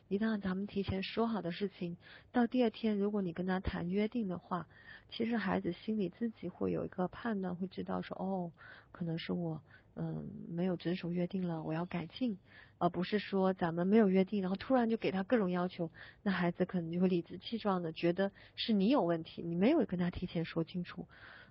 [0.08, 1.96] 一旦咱们提前说好的事情，
[2.30, 4.68] 到第二天如果你跟他谈约定的话，
[5.08, 8.52] 其实孩子心里自己会有一个判断，会知道说，哦，
[8.92, 9.60] 可能是我。
[9.94, 12.38] 嗯，没有遵守约定了，我要改进，
[12.78, 15.90] 而不是说咱们没有约定，然后突然就给他各种要求，
[16.22, 21.06] 那孩子可能就会理直气壮的觉得是你有问题，你没有跟他提前说清楚。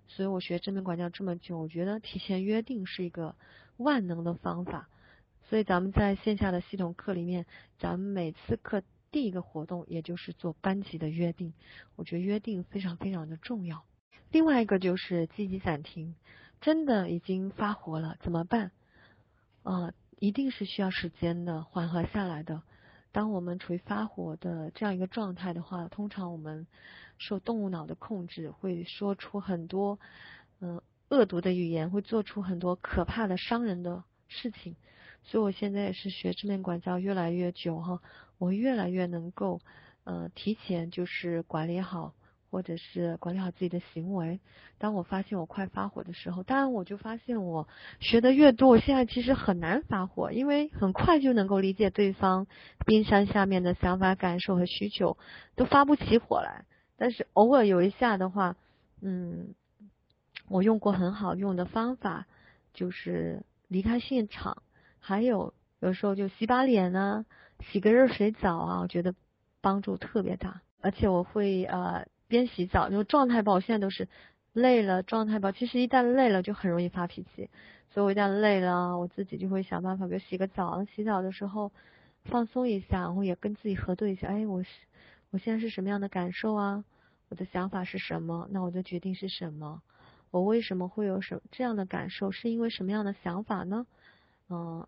[0.08, 3.36] 所以我学正面管教这么久，我觉得提前约定是一个
[3.78, 4.90] 万能的方法。
[5.44, 7.46] 所以咱们在线下的系统课里面，
[7.78, 11.54] 咱们每次课第一个活动也就是做班级的约定，
[11.96, 13.86] 我觉得约定非常非常的重要。
[14.32, 16.16] 另外一个就是积极暂停。
[16.62, 18.72] 真的已经发火了，怎么办？
[19.64, 22.62] 啊，一定是需要时间的，缓和下来的。
[23.12, 26.68] 当我们处于发火的这样一个状态的话，通常我们
[27.18, 30.00] 受动物脑的控制，会说出很多
[30.60, 34.76] 嗯恶毒的语言，会做出很多可怕的伤人的事情。
[35.24, 38.02] 所以我现在也是学正面管教越来越久哈，
[38.38, 39.62] 我越来越能够
[40.04, 42.14] 呃提前就是管理好。
[42.52, 44.42] 或者是管理好自己的行为。
[44.78, 47.68] 当我发现我快发火的时候，当然我就发现我
[48.02, 52.48] 学的越多，我现在其实很难发火，因为很快就能够理解对方
[52.86, 55.18] 冰山下面的想法、感受和需求，
[55.56, 56.66] 都发不起火来。
[56.98, 58.58] 但是偶尔有一下的话，
[59.02, 59.56] 嗯，
[60.50, 62.28] 我用过很好用的方法，
[62.74, 64.62] 就是离开现场，
[65.00, 67.26] 还有有时候就洗把脸啊，
[67.72, 69.16] 洗个热水澡啊，我觉得
[69.62, 72.06] 帮助特别大，而且我会呃。
[72.32, 74.08] 边洗澡，就状态不好，现在都是
[74.54, 75.52] 累了，状态不好。
[75.52, 77.52] 其实一旦累了，就很容易发脾气。
[77.92, 81.72] 所以我一旦累了，我自己就会想办法，比如洗个澡，洗澡的时候
[82.24, 84.70] 放松一下，然后也跟自己核对一下，哎，我是
[85.30, 86.84] 我现在是什么样的感受啊？
[87.30, 88.48] 我的想法是什么？
[88.50, 89.82] 那我的决定是什么？
[90.32, 92.32] 我为什么会有什这样的感受？
[92.32, 93.86] 是因为什么样的想法呢？
[94.50, 94.88] 嗯。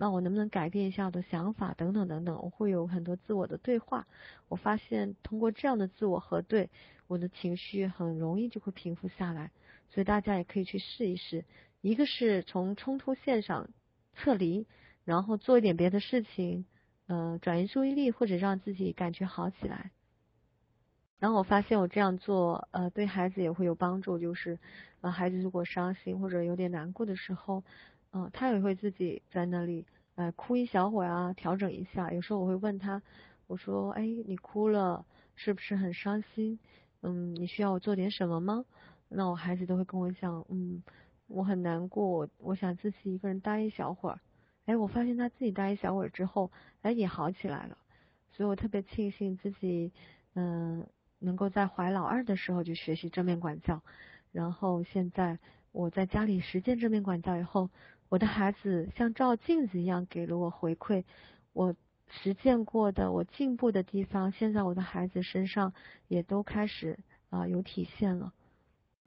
[0.00, 2.40] 那我能不能改变一下我的想法等等等等？
[2.40, 4.06] 我会有很多自我的对话。
[4.46, 6.70] 我发现通过这样的自我核对，
[7.08, 9.50] 我的情绪很容易就会平复下来。
[9.90, 11.44] 所以大家也可以去试一试。
[11.80, 13.70] 一个是从冲突线上
[14.14, 14.68] 撤离，
[15.04, 16.64] 然后做一点别的事情，
[17.08, 19.90] 呃，转移注意力或者让自己感觉好起来。
[21.18, 24.16] 然后我发现我这样做，呃，对孩子也会有帮助。
[24.16, 24.60] 就是，
[25.00, 27.64] 呃，孩子如果伤心或者有点难过的时候。
[28.12, 32.10] 嗯，他也会自己在那里，呃，哭一小会儿啊，调整一下。
[32.10, 33.02] 有时候我会问他，
[33.46, 35.04] 我说，哎，你哭了，
[35.36, 36.58] 是不是很伤心？
[37.02, 38.64] 嗯，你需要我做点什么吗？
[39.10, 40.82] 那我孩子都会跟我讲，嗯，
[41.26, 44.18] 我很难过，我想自己一个人待一小会儿。
[44.64, 47.76] 哎，我发现他自己待一小会儿之后，哎，也好起来了。
[48.32, 49.92] 所以我特别庆幸自己，
[50.34, 50.86] 嗯，
[51.18, 53.82] 能够在怀老二的时候就学习正面管教，
[54.32, 55.38] 然后现在
[55.72, 57.68] 我在家里实践正面管教以后。
[58.08, 61.04] 我的孩子像照镜子一样给了我回馈，
[61.52, 61.74] 我
[62.22, 65.74] 实践过的我进步的地方，现在我的孩子身上
[66.08, 68.32] 也都开始啊有体现了。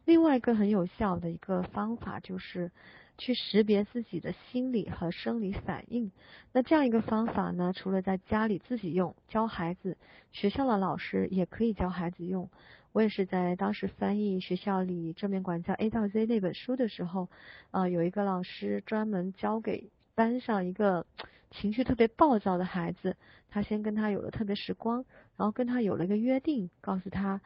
[0.05, 2.71] 另外一个很有效的一个方法就是
[3.17, 6.11] 去识别自己的心理和生理反应。
[6.51, 9.97] 那这样一个方法呢，除了在家里自己用，教孩子，
[10.31, 12.49] 学校的老师也可以教孩子用。
[12.93, 17.29] 我也是在当时翻译学校里正面管教 A 到 Z 那本书的时候，
[17.71, 21.05] 啊，有一个老师专门教给班上一个
[21.51, 23.15] 情绪特别暴躁的孩子，
[23.49, 25.05] 他先跟他有了特别时光，
[25.37, 27.39] 然后跟他有了一个约定，告诉他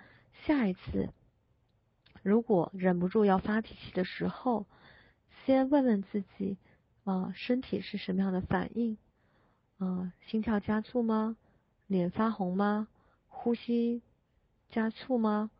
[0.46, 1.10] 下一次
[2.24, 4.66] 如果忍不住要发脾气的时候，
[5.46, 6.58] 先问问自己，
[7.04, 8.98] 啊，身体是什么样的反应？
[9.78, 11.38] 啊，心跳加速吗？
[11.86, 12.88] 脸发红吗？
[13.28, 14.02] 呼吸？
[14.70, 15.52] 加醋吗？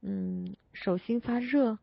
[0.00, 1.78] 嗯，手心发热，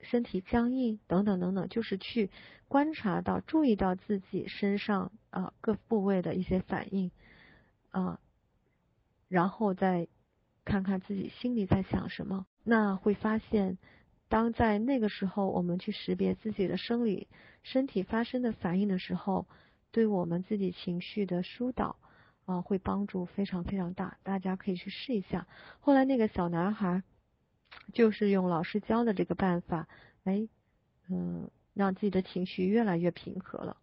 [0.00, 2.30] 身体僵硬等等等等，就是去
[2.68, 7.10] 观察到、注意到自己身上啊各部位的一些反应
[7.90, 8.20] 啊，
[9.28, 10.06] 然后再
[10.64, 12.46] 看看自己心里在想什么。
[12.62, 13.78] 那会发现，
[14.28, 17.28] 当在那个时候我们去识别自己的生理、
[17.62, 19.46] 身体发生的反应的时候，
[19.90, 21.96] 对我们自己情绪的疏导。
[22.46, 25.46] 啊，会帮助非常非常大，大家可以去试一下。
[25.80, 27.02] 后来那个小男孩
[27.92, 29.88] 就是用老师教的这个办法，
[30.24, 30.48] 哎，
[31.08, 33.76] 嗯，让自己的情绪越来越平和了。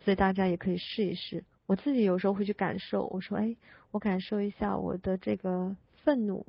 [0.00, 1.44] 所以大家也可以试一试。
[1.66, 3.56] 我自己有时候会去感受，我说，哎，
[3.92, 6.46] 我感受一下我的这个愤怒，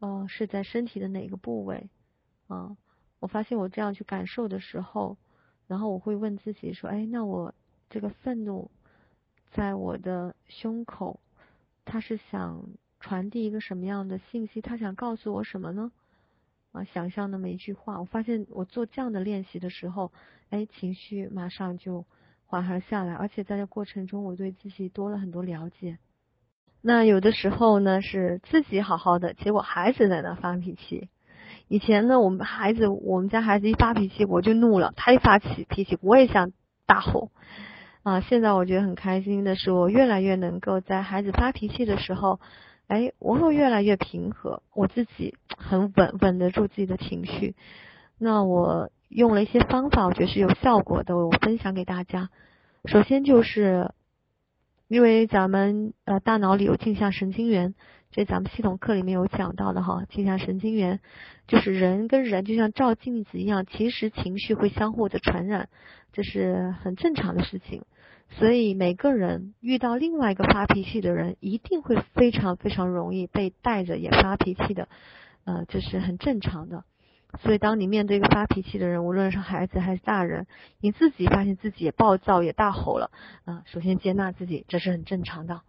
[0.00, 1.88] 呃，是在身体的哪个部位？
[2.48, 2.76] 啊，
[3.18, 5.16] 我发现我这样去感受的时候，
[5.68, 7.54] 然后我会问自己说，哎，那我
[7.88, 8.70] 这个愤怒
[9.50, 11.20] 在我的胸口，
[11.84, 12.62] 他是想
[13.00, 14.60] 传递一个什么样的信息？
[14.60, 15.90] 他想告诉我什么呢？
[16.72, 20.12] 啊，想象那么一句话，我发现我做这样的练习的时候，
[20.50, 22.04] 哎，情绪马上就
[22.46, 25.98] 缓和下来，而且在这过程中，我对自己多了很多了解。
[26.80, 31.08] 那有的时候呢，是自己好好的，结果孩子在那发脾气。
[31.66, 36.52] 以前呢，我们孩子，我们家孩子一发脾气，我就怒了；他一发起脾气，我也想
[36.86, 37.32] 大吼。
[38.02, 42.40] 啊，现在我觉得很开心的是，我越来越能够在孩子发脾气的时候。
[42.88, 47.54] 哎，我会越来越平和，我自己很稳，稳得住自己的情绪。
[48.18, 52.30] 那我用了一些方法，我觉得是有效果的，我分享给大家。
[52.86, 53.92] 首先就是，
[54.88, 57.76] 因为咱们呃大脑里有镜像神经元，
[58.12, 60.98] 这咱们系统课里面有讲到的哈，镜像神经元
[61.46, 65.68] 就是人跟人就像照镜子一样，其实情绪会相互的传染，
[66.12, 67.84] 这是很正常的事情。
[68.30, 74.88] 所以每个人遇到另外一个发脾气的人，一定会非常非常容易被带着也发脾气的，
[75.44, 76.82] 呃，这是很正常的。
[77.38, 80.48] 所以当你面对一个发脾气的人，无论是孩子还是大人，
[80.80, 83.12] 你自己发现自己也暴躁也大吼了，
[83.44, 85.60] 啊，首先接纳自己，这是很正常的。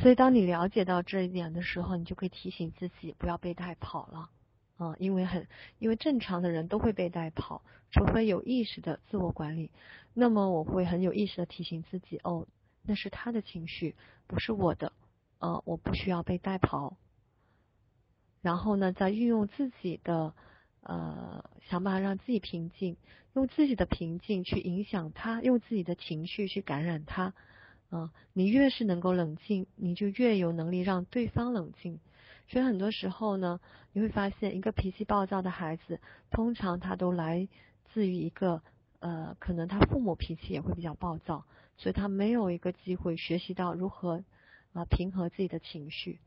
[0.00, 4.30] 所以当你了解到这一点的时候，你就可以提醒自己不要被带跑了，
[4.76, 9.72] 啊，因为很因为正常的人都会被带跑，除非有意识的自我管理。
[10.14, 12.46] 那么我会很有意识的提醒自己，哦，
[12.82, 13.96] 那是他的情绪，
[14.28, 14.92] 不是我的，
[15.40, 16.96] 呃，我不需要被带跑。
[18.40, 20.32] 然后呢，再运用自己的
[20.82, 22.96] 呃想办法让自己平静，
[23.34, 27.34] 用自己的平静去影响他，用自己的情绪去感染他。
[27.90, 32.00] 啊，你越是能够冷静，你就越有能力让对方冷静。
[32.48, 33.60] 所以很多时候呢，
[33.92, 37.48] 你会发现一个脾气暴躁的孩子，通常他都来
[37.92, 38.62] 自于一个。
[39.00, 41.44] 呃，可能他父母脾气也会比较暴躁，
[41.76, 44.24] 所以他没有一个机会学习到如何
[44.72, 46.18] 啊平和自己的情绪。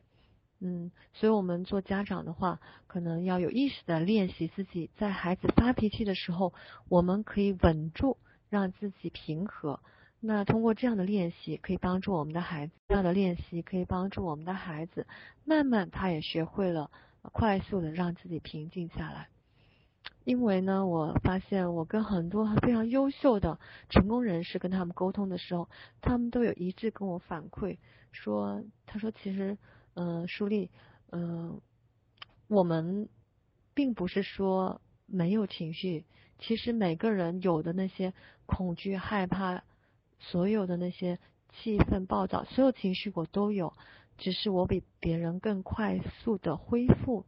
[0.61, 6.53] 嗯，所以我们做家长的话，可能要有意识的练习自己在孩子发脾气的时候，
[6.87, 8.15] 我们可以稳住，
[8.49, 9.81] 让自己平和。
[10.23, 15.07] 那通过这样的练习，可以帮助我们的孩子，这样的练习可以帮助我们的孩子，
[15.43, 16.91] 慢慢他也学会了
[17.23, 19.29] 快速的让自己平静下来。
[20.23, 25.67] 因为呢，我发现我跟很多非常优秀的成功人士跟他们沟通的时候，
[26.01, 27.77] 他们都有一致跟我反馈
[28.11, 29.57] 说，他说其实，
[29.95, 30.69] 嗯，舒丽，
[31.11, 31.59] 嗯，
[32.47, 33.09] 我们
[33.73, 36.05] 并不是说没有情绪，
[36.37, 38.13] 其实每个人有的那些
[38.45, 39.63] 恐惧、害怕，
[40.21, 43.73] 所有的那些气愤、暴躁，所有情绪我都有，
[44.17, 47.25] 只是我比别人更快速的恢复。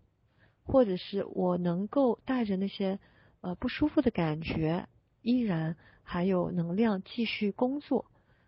[0.65, 2.97] 或者是我能够带着那些
[3.41, 4.87] 呃不舒服的感觉，
[5.21, 8.05] 依然还有能量继续工作，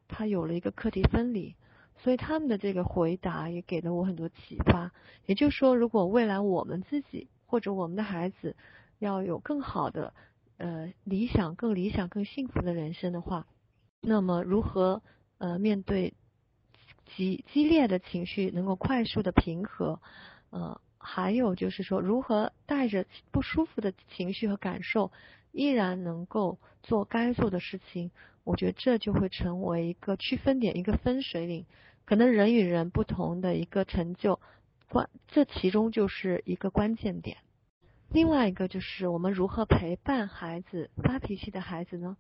[0.08, 1.56] 他有了一个课题分离，
[1.98, 4.94] 所以他们的这个回答也给了我很多启发。
[5.26, 8.56] 也就是说，如果未来我们自己或者我们的孩子
[8.98, 10.14] 要有更好的
[10.56, 13.46] 呃理想、更理想、更幸福的人生的话，
[14.06, 15.02] 那么如何
[15.40, 16.14] 呃面对
[17.16, 20.00] 激激烈的情绪能够快速的平和
[20.52, 20.80] 呃。
[21.08, 25.12] 还有就是说，如何带着不舒服的情绪和感受，
[25.52, 28.10] 依然能够做该做的事情，
[28.44, 31.68] 我觉得这就会成为一个区分点，一个分水岭。
[32.06, 34.40] 可能人与人不同的一个成就，
[34.90, 37.38] 关这其中就是一个关键点。
[38.10, 42.18] 另外一个就是我们如何陪伴孩子发脾气的孩子呢？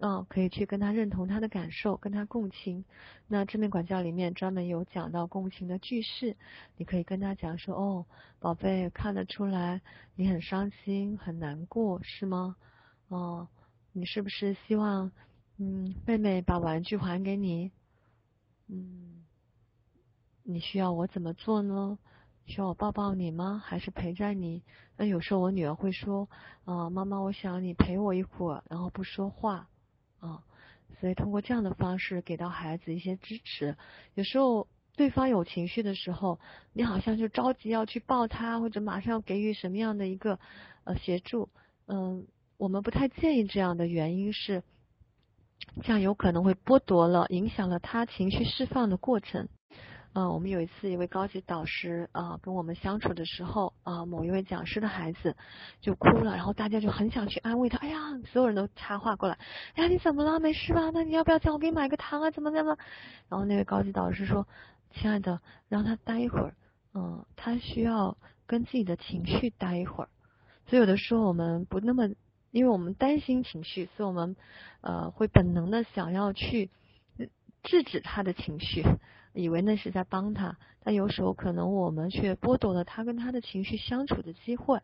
[0.00, 2.84] 嗯，可以去跟他认同他的感受，跟他共情。
[3.26, 6.36] 那正面管教里面专门有讲到共情的句式，
[6.76, 8.06] 你可以跟他讲说：“哦，
[8.38, 9.80] 宝贝，看得出来
[10.14, 12.54] 你很伤心、很难过，是吗？
[13.08, 13.48] 哦，
[13.92, 15.10] 你是不是希望
[15.56, 17.72] 嗯妹妹把玩具还给你？
[18.68, 19.24] 嗯，
[20.44, 21.98] 你需要我怎么做呢？
[22.46, 23.60] 需要我抱抱你吗？
[23.66, 24.62] 还是陪在你？
[24.96, 26.28] 那有时候我女儿会说：
[26.64, 29.68] 啊，妈妈，我想你陪我一会儿，然后不说话。”
[30.20, 30.42] 啊，
[31.00, 33.76] 所以通过这样的方式给到孩子一些支持。
[34.14, 36.40] 有时候对方有情绪的时候，
[36.72, 40.38] 你好像就着急要去抱他，或者马上要给予什么样的一个
[40.84, 41.48] 呃协助。
[41.86, 44.62] 嗯，我们不太建议这样的原因是，
[45.82, 49.48] 这样有可能会剥夺了、影响了他情绪释放的过程。
[50.18, 55.36] 呃，我们有一次一位高级导师啊跟我们相处的时候啊，某一位讲师的孩子
[55.80, 57.78] 就哭了，然后大家就很想去安慰他。
[57.78, 59.38] 哎呀，所有人都插话过来，
[59.74, 60.40] 哎呀，你怎么了？
[60.40, 60.90] 没事吧？
[60.92, 62.32] 那你要不要叫我给你买个糖啊？
[62.32, 62.76] 怎么怎么？
[63.28, 64.48] 然后那位高级导师说
[64.90, 66.56] ：“亲爱的，让他待一会儿，
[66.94, 70.10] 嗯，他需要跟自己的情绪待一会儿。
[70.66, 72.08] 所以有的时候我们不那么，
[72.50, 74.34] 因为我们担心情绪，所以我们
[74.80, 76.70] 呃会本能的想要去
[77.62, 78.82] 制止他的情绪。”
[79.32, 84.80] 以为那是在帮他，但有时候可能我们却剥夺了他跟他的情绪相处的机会。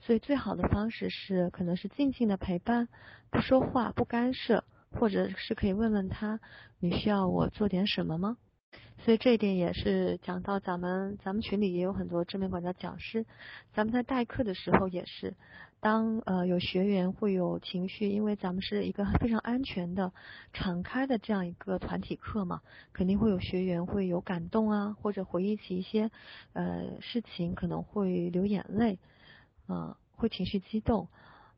[0.00, 2.88] 所以最好的方式是，可能是静静的陪伴，
[3.30, 6.38] 不说话，不干涉，或者是可以问问他，
[6.78, 8.36] 你需要我做点什么吗？
[9.04, 13.24] 所以这一点也是讲到咱们咱们群里也有很多正面管教讲师，
[13.72, 15.34] 咱们在代课的时候也是，
[15.80, 20.12] 当呃有学员会有情绪，因为咱们是一个非常安全的、
[20.52, 22.60] 敞开的这样一个团体课嘛，
[22.92, 26.10] 肯定会有学员会有感动啊，或者回忆起一些
[26.52, 28.98] 呃事情，可能会流眼泪，
[29.68, 31.08] 啊，会情绪激动。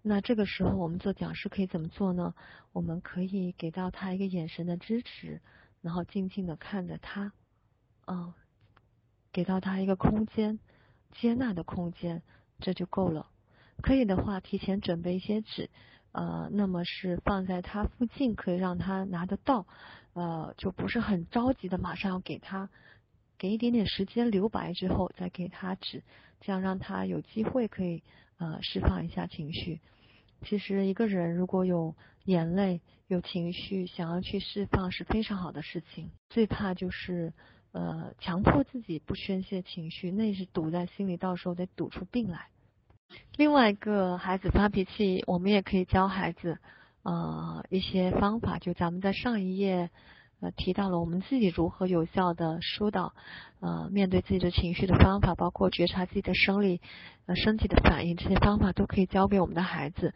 [0.02, 2.34] 那这个时候我们做讲师可以怎么做呢？
[2.72, 5.40] 我们可以给到他一个眼神的支持。
[5.82, 7.32] 然后静静的看着他，
[8.06, 8.32] 嗯，
[9.32, 10.58] 给到他一个空间，
[11.12, 12.22] 接纳的空间，
[12.60, 13.26] 这就够了。
[13.82, 15.70] 可以的话，提前准备一些纸，
[16.12, 19.66] 呃，那么是放在他附近，可以让他拿得到，
[20.12, 22.68] 呃，就不是很着急的马上要给他，
[23.38, 26.02] 给一点点时间留白之后再给他纸，
[26.40, 28.02] 这样让他有机会可以
[28.36, 29.80] 呃释放一下情绪。
[30.42, 36.10] 其实一个人如果有眼泪、有情绪，想要去释放是非常好的事情。
[36.28, 37.32] 最怕就是
[37.72, 42.48] 呃强迫自己不宣泄情绪，那是堵在心里，到时候得堵出病来。
[43.36, 46.58] 另外一个孩子发脾气，我们也可以教孩子
[47.02, 49.90] 呃一些方法，就咱们在上一页。
[50.40, 53.14] 呃，提到了我们自己如何有效的疏导，
[53.60, 56.80] 呃，面对自己的情绪的方法，包括觉察自己的生理，
[57.26, 60.14] 呃，身体的反应，这些方法都可以教给我们的孩子。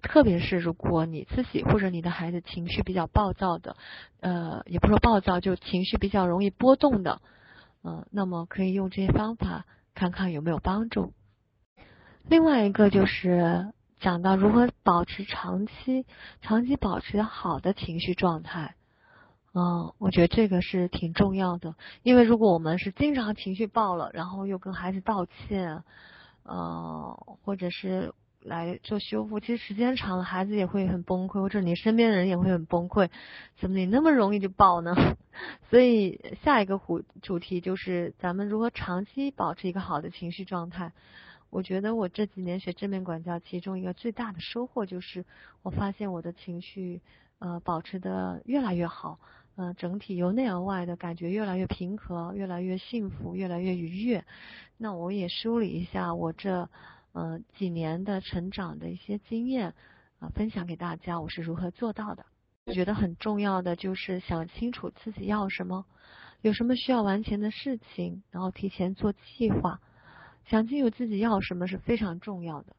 [0.00, 3.76] 特别是如果你自己或者你的孩子情绪比较暴躁的，
[4.20, 7.20] 呃，也不说暴躁，就情绪比较容易波动的，
[7.82, 9.64] 嗯，那么可以用这些方法
[9.94, 11.12] 看看有没有帮助。
[12.28, 16.06] 另外一个就是讲到如何保持长期、
[16.42, 18.76] 长期保持好的情绪状态。
[19.56, 25.84] 嗯，我觉得这个是挺重要的，因为如果我们是经常情绪爆了，然后又跟孩子道歉，
[26.42, 33.10] 呃，或者是来做修复，其实时间长了，孩子也会很崩溃，或者你身边的人也会很崩溃。
[33.60, 34.92] 怎么你那么容易就爆呢？
[35.70, 40.92] 所以下一个主主题就是咱们如何长期保持一个好的情绪状态。
[41.50, 45.24] 我觉得我这几年学正面管教，其中一个最大的收获就是，
[45.62, 47.00] 我发现我的情绪
[47.38, 49.20] 呃保持的越来越好。
[49.56, 54.24] 嗯，整体由内而外的感觉越来越平和，越来越幸福，越来越愉悦。
[54.76, 56.68] 那我也梳理一下我这
[57.12, 59.74] 呃几年的成长的一些经验
[60.18, 62.26] 啊，分享给大家，我是如何做到的。
[62.72, 65.86] 觉得很重要的就是想清楚自己要什么，
[66.40, 69.80] 有什么需要完成的事情，然后提前做计划。
[70.46, 72.74] 想清楚自己要什么是非常重要的。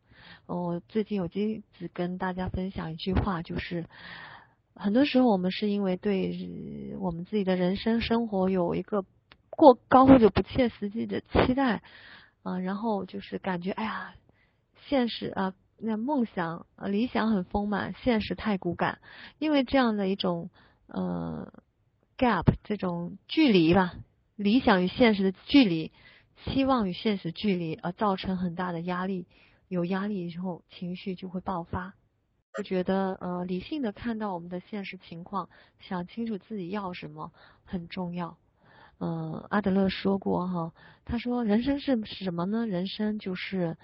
[0.45, 3.85] 我最近有机子跟大家分享一句话，就是。
[4.75, 9.05] 很多时候，我们是因为对我们自己的人生生活有一个
[9.49, 11.81] 过高或者不切实际的期待
[12.43, 14.13] 啊，然后就是感觉哎呀，
[14.87, 18.99] 现实啊，那梦想啊理想很丰满，现实太骨感，
[19.39, 20.49] 因为这样的一种
[20.87, 21.53] 呃
[22.17, 23.93] gap 这种距离吧，
[24.35, 25.93] 理想与现实的距离，
[26.43, 29.25] 期望与现实距离而造成很大的压力，
[29.69, 31.93] 有压力之后情绪就会爆发。
[32.57, 35.49] 我觉得，呃，理性的看到我们的现实情况，
[35.81, 37.33] 想清楚自己要什么
[37.65, 38.37] 很重要。
[38.97, 42.65] 嗯，阿德勒说过哈，他说人生是什么呢？
[42.65, 43.75] 人生就是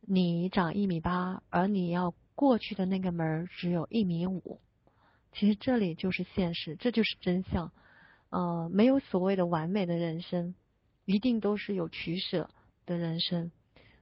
[0.00, 4.60] 你长一米八，而你要过去的那个门只有一米五。
[5.32, 7.70] 其实这里就是现实，这就是真相。
[8.30, 10.54] 呃，没有所谓的完美的人生，
[11.04, 12.48] 一定都是有取舍
[12.86, 13.52] 的人生。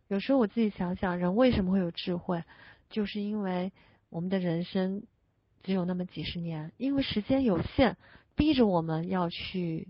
[0.06, 2.44] 有时候我自己想想，人为什么会有智慧，
[2.90, 3.72] 就是因为。
[4.14, 5.02] 我们的人生
[5.64, 7.96] 只有那么几十年，因为时间有限，
[8.36, 9.88] 逼着我们要去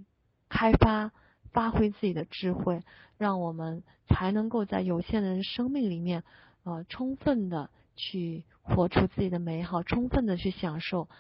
[0.49, 1.12] 开发、
[1.53, 2.81] 发挥自己的智慧，
[3.18, 6.25] 让我们才能够在有限的生命里面，
[6.62, 11.11] 呃，充分的去活出自己的美好，充分的去享受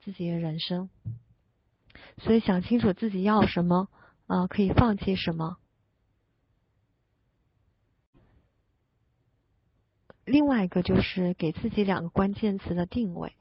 [0.00, 0.88] 自己的人生。
[2.16, 3.90] 所以想清楚自己要什么，
[4.28, 5.58] 啊，可以放弃什么。
[10.26, 13.32] 另外一个就是给自己两个关键词的定位，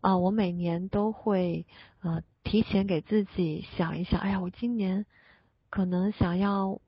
[0.00, 1.66] 啊，我每年都会
[2.00, 5.04] 呃提前给自己想一想，哎呀，我今年
[5.68, 6.80] 可能想要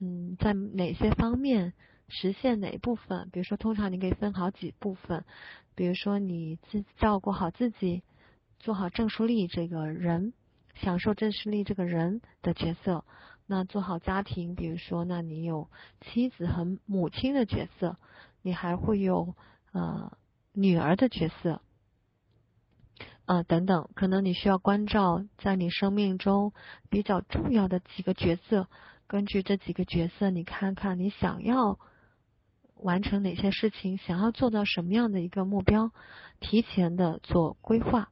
[0.00, 1.74] 嗯在哪些方面
[2.08, 3.28] 实现哪一部分？
[3.30, 5.24] 比如说，通常你可以分好几部分，
[5.74, 8.02] 比如说你自照顾好自己，
[8.58, 10.32] 做好郑书丽这个人，
[10.74, 13.04] 享受郑书丽这个人的角色。
[13.48, 15.68] 那做好家庭，比如说，那你有
[16.00, 17.96] 妻子和母亲的角色，
[18.46, 19.34] 你还会有
[19.72, 20.16] 呃
[20.52, 21.60] 女儿的角色。
[23.26, 26.52] 啊，等等，可能你需要关照在你生命中
[26.88, 28.68] 比较重要的几个角色，
[29.08, 31.80] 根据这几个角色，你看看你想要
[32.76, 35.90] 完成哪些事情，想要做到什么样的一个目标，
[36.38, 38.10] 提前的做规划，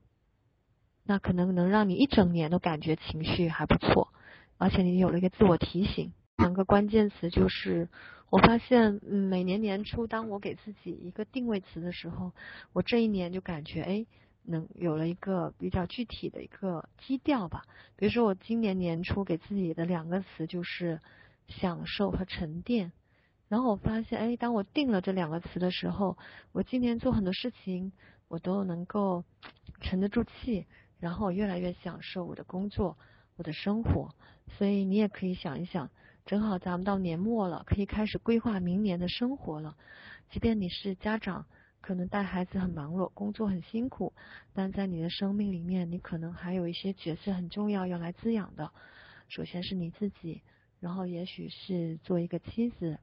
[1.05, 4.13] 那可能能让你一整年都感觉情绪还不错，
[4.59, 6.13] 而且你有了一个自我提醒。
[6.39, 7.89] 两个关键词就是，
[8.35, 12.33] 我发现，嗯，每年年初当我给自己一个定位词的时候，
[12.73, 14.07] 我这一年就感觉，哎。
[14.47, 17.63] 能有了一个比较具体的一个基调吧，
[17.97, 21.01] 比如说我今年年初给自己的两个词就是
[21.49, 22.93] 享受和沉淀，
[23.49, 26.19] 然后我发现，哎，当我定了这两个词的时候，
[26.53, 27.93] 我今年做很多事情
[28.29, 29.25] 我都能够
[29.81, 30.67] 沉得住气，
[31.01, 32.99] 然后越来越享受我的工作，
[33.37, 34.15] 我的生活，
[34.59, 35.89] 所以你也可以想一想，
[36.25, 39.77] 正好咱们到年末了，可以开始规划明年的生活了，
[40.31, 41.47] 即便你是家长。
[41.83, 44.15] 可能带孩子很忙碌，工作很辛苦，
[44.55, 48.73] 但在你的生命里面，你可能还有一些角色很重要要来滋养的。
[49.29, 50.41] 首先是你自己，
[50.81, 52.99] 然后也许是做一个妻子，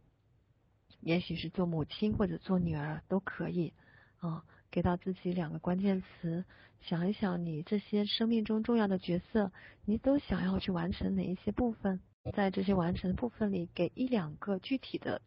[1.00, 3.72] 也许是做母亲或者做女儿都可以
[4.18, 4.44] 啊。
[4.72, 6.44] 给到自己两个关键词，
[6.80, 9.52] 想一想你这些生命中重要的角色，
[9.86, 12.00] 你都想要去完成哪一些部分，
[12.36, 15.22] 在这些完成的部分里，给一两个具体的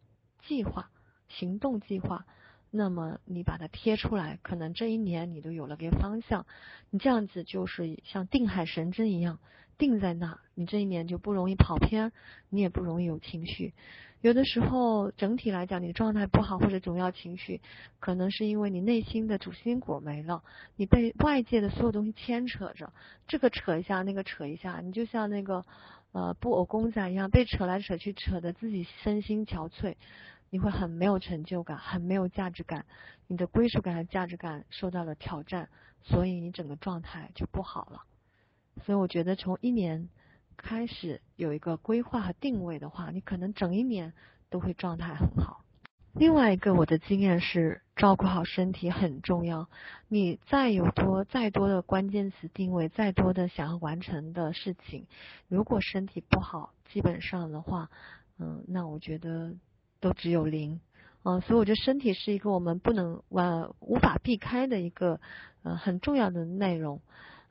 [0.47, 0.89] 计划、
[1.27, 2.25] 行动计划。
[2.71, 6.45] 那么你把它贴出来，可能这一年你都有了个方向，
[6.89, 9.39] 你这样子就是像定海神针一样
[9.77, 12.11] 定在那，你这一年就不容易跑偏，
[12.49, 13.73] 你也不容易有情绪。
[14.21, 17.61] 有的时候整体来讲你的状态不好或者总要情绪，
[17.99, 20.43] 可能是因为你内心的主心骨没了，
[20.75, 22.91] 你被外界的所有东西牵扯着，
[23.27, 25.63] 这个扯一下那个扯一下，你就像那个
[26.15, 29.95] 呃布偶公仔一样被扯来扯去，扯得自己身心憔悴。
[30.49, 32.85] 你会很没有成就感，很没有价值感，
[33.27, 35.67] 你的归属感和价值感受到了挑战，
[36.03, 38.03] 所以你整个状态就不好了。
[38.85, 40.07] 所以我觉得从一年
[40.55, 44.13] 开始有一个规划和定位的话，你可能整一年
[44.49, 45.64] 都会状态很好。
[46.15, 49.69] 另外一个我的经验是，照顾好身体很重要。
[50.07, 55.05] 你再有多再多的关键词定位，再多的想要完成的事情，
[55.47, 57.89] 如果身体不好，基本上的话，
[58.39, 59.53] 嗯，那我觉得。
[60.01, 60.81] 都只有零，
[61.23, 65.19] 嗯，所以我觉得身体是一个我们不能完无法避开的一个
[65.63, 67.01] 呃很重要的内容，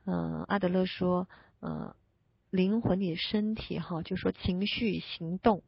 [0.05, 1.27] 嗯，阿德勒说，
[1.59, 1.97] 呃，
[2.51, 5.63] 灵魂里身体哈，就说情绪行动，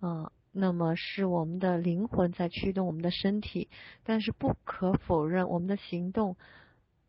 [0.00, 3.68] 嗯，那么是我们的灵魂在驱动我们的身体，
[4.04, 6.36] 但是不可否认，我们的行动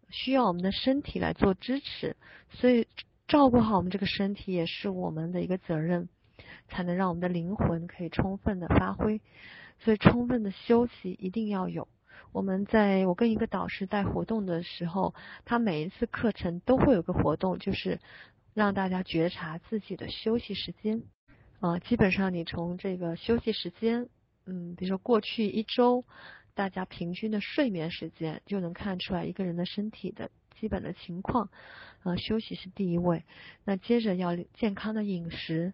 [0.10, 2.18] 需要我们的身体来做支持，
[2.50, 2.88] 所以
[3.28, 6.10] 照顾好我们这个身体也是我们的一个责任。
[6.68, 9.22] 才能让我们的灵魂可以充分的发挥，
[9.80, 11.88] 所以充分的休息一定要有。
[12.32, 15.14] 我们在我跟一个导师带活动的时候，
[15.46, 18.00] 他每一次课程都会有个活动，就是
[18.56, 21.04] 让大家觉察自己的休息时间。
[21.66, 24.07] 啊，基本上你从这个休息时间，
[24.45, 26.05] 嗯，比如说过去一周
[26.53, 31.49] 大家平均的睡眠时间，就能看出来一个人的身体的基本的情况。
[32.03, 33.24] 啊，休息是第一位，
[33.63, 35.74] 那接着要健康的饮食。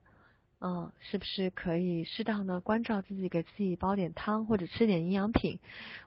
[0.61, 5.59] 嗯，是不是可以适当的关照自己，给自己煲点汤或者吃点营养品？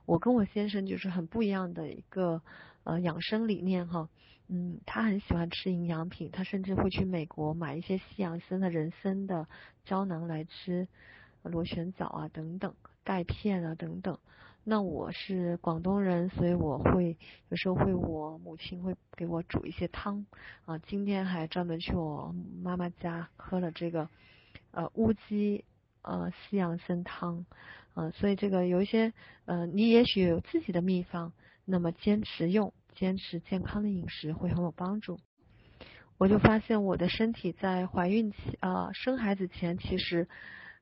[0.07, 2.41] 我跟我先生就是很不一样的一个
[2.85, 4.09] 呃养生理念哈。
[4.49, 9.49] 嗯，他很喜欢吃营养品，他甚至会去美国买一些西洋参的人参的
[9.84, 10.86] 胶囊来吃，
[11.42, 14.18] 螺旋藻啊等等，钙片啊等等。
[14.64, 17.16] 那我是广东人，所以我会
[17.51, 20.24] 有时候会我母亲会给我煮一些汤
[20.64, 20.78] 啊。
[20.78, 24.09] 今天还专门去我妈妈家喝了这个。
[24.70, 25.64] 呃，乌鸡，
[26.03, 27.47] 呃，西洋参汤，
[27.95, 29.12] 呃，所以这个有一些，
[29.45, 31.32] 呃，你也许有自己的秘方，
[31.64, 35.18] 那么坚持用，坚持健康的饮食会很有帮助。
[36.16, 40.28] 我就发现我的身体在怀孕期，呃，生孩子前其实，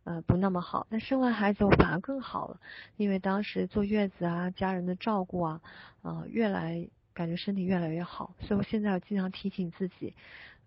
[0.04, 2.60] 呃，不那么好，但生完孩子我反而更好了，
[2.96, 5.60] 因为当时坐月子啊，家人的照顾啊，
[6.02, 10.14] 呃，越来感觉身体越来越好，所以我现在我经常提醒自己。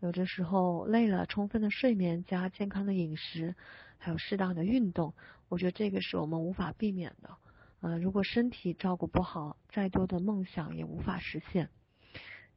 [0.02, 3.56] 有的时候累了，充分的睡眠加健康的饮食，
[3.98, 5.14] 还有适当的运动，
[5.48, 7.30] 我觉得这个是我们无法避免的。
[7.82, 11.70] 呃，如果身体照顾不好，再多的梦想也无法实现。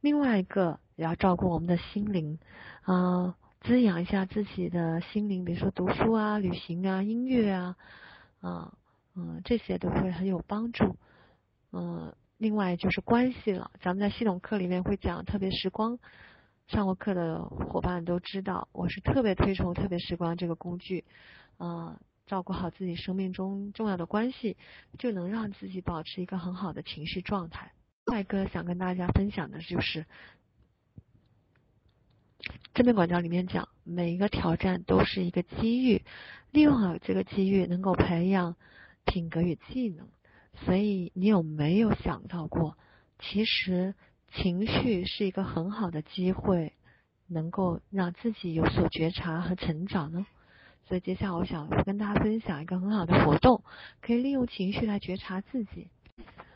[0.01, 2.39] 另外一个也要照顾我们的心灵，
[2.83, 7.75] 啊，滋养一下自己的心灵，比如说读书啊、旅行啊、音乐啊，
[8.39, 8.73] 啊，
[9.15, 10.95] 嗯，这些都会很有帮助。
[11.71, 15.99] 嗯，另外就是关系了，咱们在系统课里面会讲特别时光，
[16.67, 21.03] 上过课的伙伴都知道，我是特别推崇特别时光这个工具，
[21.57, 21.99] 啊，
[22.29, 24.55] 照顾好自己生命中重要的关系，
[24.99, 27.71] 就能让自己保持一个很好的情绪状态。
[28.05, 30.05] 帅哥想跟大家分享的就是，
[32.75, 36.03] 正面管教里面讲，每一个挑战都是一个机遇，
[36.51, 38.55] 利用好这个机遇，能够培养
[39.05, 40.07] 品格与技能。
[40.65, 42.77] 所以，你有没有想到过，
[43.17, 43.95] 其实
[44.35, 46.73] 情绪是一个很好的机会，
[47.25, 50.27] 能够让自己有所觉察和成长呢？
[50.89, 53.63] 所以，接下来我想跟大家分享一个很好的活动，
[54.01, 55.87] 可以利用情绪来觉察自己。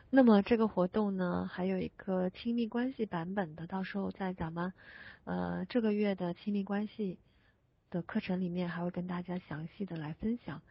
[0.10, 4.74] 那么这个活动呢，还有一个亲密关系版本的，到时候在咱们
[5.26, 7.20] 呃这个月的亲密关系
[7.92, 10.64] 的课程里面，还会跟大家详细的来分享。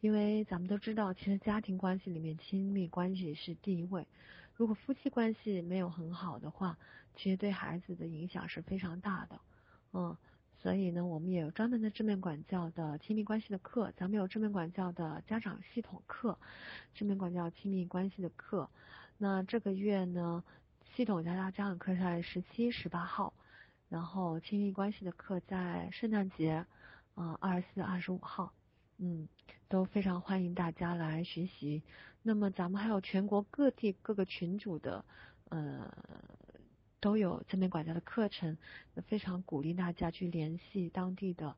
[0.00, 4.06] 因为咱们都知道，其实家庭关系里面亲密关系是第一位。
[4.54, 6.78] 如果夫妻关系没有很好的话，
[7.14, 9.38] 其实对孩子的影响是非常大的。
[9.92, 10.16] 嗯。
[10.64, 16.38] 所以呢，我们也有专门的正面管教的亲密关系的课，咱们有正面管教的家长系统课，
[16.94, 18.70] 正面管教亲密关系的课。
[19.18, 20.42] 那这个月呢，
[20.96, 23.34] 系统家家家长课在十七、十八号，
[23.90, 26.64] 然后亲密关系的课在圣诞节，
[27.14, 28.50] 啊，二十四、二十五号，
[28.96, 29.28] 嗯，
[29.68, 31.82] 都非常欢迎大家来学习。
[32.22, 35.04] 那么咱们还有全国各地各个群组的，
[35.50, 35.92] 呃。
[37.04, 38.56] 都有正面管教的课程，
[39.06, 41.54] 非常鼓励大家去联系当地的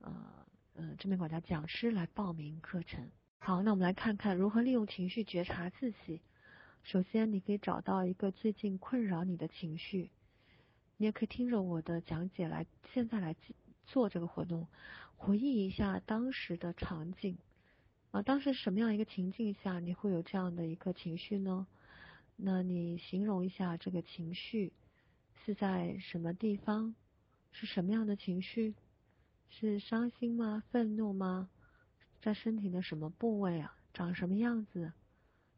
[0.00, 0.14] 呃
[0.74, 3.08] 呃正面管教讲师来报名课程。
[3.38, 6.20] 好，那我们来看看如何利用情绪觉察自己。
[6.82, 10.10] 首先，你可以找到一个最近困扰你的情绪，
[10.98, 13.34] 你也可以听着我的讲解来现在来
[13.86, 14.68] 做这个活动，
[15.16, 17.38] 回忆一下当时的场景
[18.10, 21.66] 啊，当时什么样一个情境下你会有这样的一个情绪呢？
[22.36, 24.70] 那你形容一下这个情绪。
[25.44, 26.94] 是在什么地方？
[27.50, 28.74] 是什么样的情绪？
[29.50, 30.62] 是伤心吗？
[30.70, 31.50] 愤怒吗？
[32.20, 33.76] 在身体的什么部位啊？
[33.92, 34.92] 长什么样子？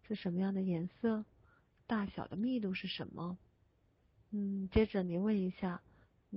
[0.09, 1.25] 是什么样的颜色？
[1.87, 3.37] 大小的密度是什么？
[4.31, 5.83] 嗯，接着你问一下，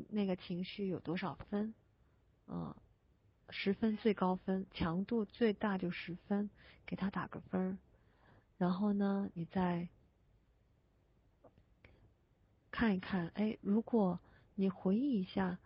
[0.09, 1.73] 那个情绪有多少分？
[2.47, 2.75] 嗯，
[3.49, 6.49] 十分最高分，强度最大就十分，
[6.85, 7.79] 给他打个分。
[8.57, 9.87] 然后呢，你再。
[12.77, 14.19] 看一看，哎，如果
[14.53, 15.57] 你回忆一下，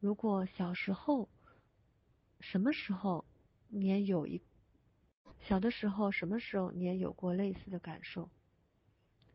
[0.00, 1.28] 如果小时候
[2.40, 3.24] 什么时候
[3.68, 4.42] 你也有一
[5.42, 8.28] 小的时候，什么时候你也有过类似的感受？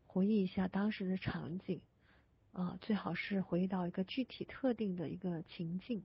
[0.06, 1.80] 回忆一下当时的场景，
[2.52, 6.04] 啊，最好是回忆到一个具体特定的一个情境，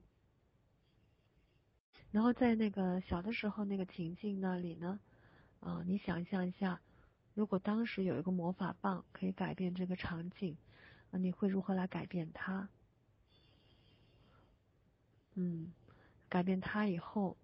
[2.10, 4.98] 然后在那个小的时候那个情境那里呢，
[5.60, 6.80] 啊，你想象一下，
[7.34, 10.56] 如果当时有一个魔法棒可以改变这个场景。
[11.10, 12.68] 那你会如何来改变它？
[15.34, 15.72] 嗯，
[16.28, 17.36] 改变它以后，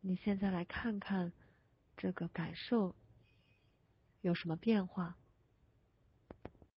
[0.00, 1.32] 你现在来看看
[1.96, 2.94] 这个感受
[4.22, 5.16] 有什么变化？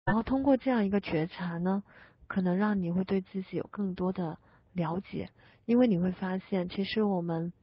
[0.03, 1.83] 然后通过这样一个觉察呢，
[2.27, 4.37] 可能让你会对自己有更多的
[4.73, 5.31] 了解，
[5.65, 7.53] 因为你会发现，其实我们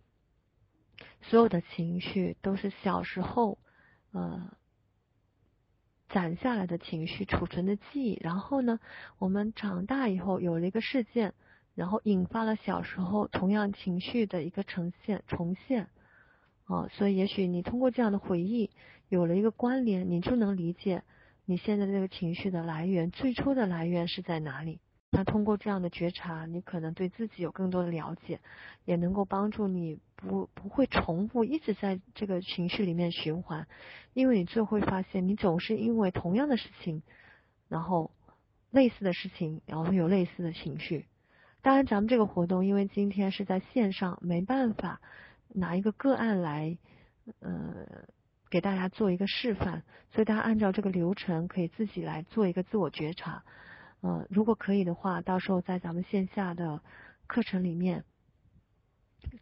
[1.20, 3.58] 所有的情绪都是小时候，
[4.12, 4.56] 呃。
[6.12, 8.80] 攒下来的情绪储存的记忆，然后呢，
[9.18, 11.34] 我们长大以后有了一个事件，
[11.74, 15.88] 然后引发了小时候同样情绪的一个呈现重现，
[16.64, 18.70] 啊，所以也许你通过这样的回忆
[19.08, 21.02] 有了一个关联，你就能理解
[21.44, 24.80] 你现在这个情绪的来源，最初的来源是在哪里。
[25.12, 28.40] 那通过这样的觉察，你可能对自己有更多的了解，
[28.84, 33.66] 也能够帮助你不不会重复一直在这个情绪里面循环，
[34.14, 37.02] 因为你就会发现你总是因为同样的事情，
[37.68, 38.12] 然后
[38.70, 41.06] 类似的事情，然后会有类似的情绪。
[41.60, 45.00] 当然，咱们这个活动因为今天是在线上，没办法
[45.48, 46.78] 拿一个个案来
[47.40, 48.06] 呃
[48.48, 49.82] 给大家做一个示范，
[50.12, 53.42] 所以大家按照这个流程可以自己来做一个自我觉察。
[54.02, 56.80] 呃，如果可以的话，到时候在咱们线下的
[57.26, 58.04] 课程里面，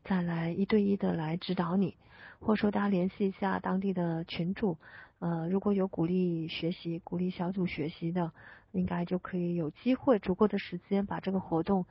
[0.04, 1.96] 再来一对一的来指导你，
[2.40, 4.76] 或者说大家联系一下当地的群主，
[5.20, 8.32] 呃，如果有鼓励学习、鼓励小组学习的，
[8.72, 11.86] 应该就可以有机会足够的时间把这个活动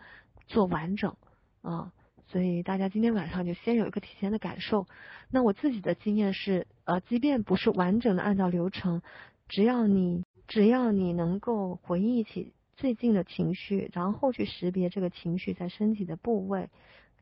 [0.47, 1.15] 做完整
[1.61, 1.93] 啊。
[2.28, 4.86] 所以大家今天晚上就先有一个提前的感受。
[5.30, 9.01] 那我自己的经验是，呃，即便不是完整的按照流程，
[9.47, 10.26] 只要你。
[10.49, 16.69] 只要你能够回忆起最近的情绪，然后去识别这个情绪在身体的部位、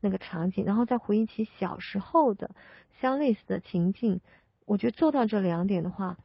[0.01, 2.51] 那个场景，然后再回忆起小时候的
[2.99, 4.19] 相类似的情境，
[4.65, 6.17] 我觉得做到这两点的话，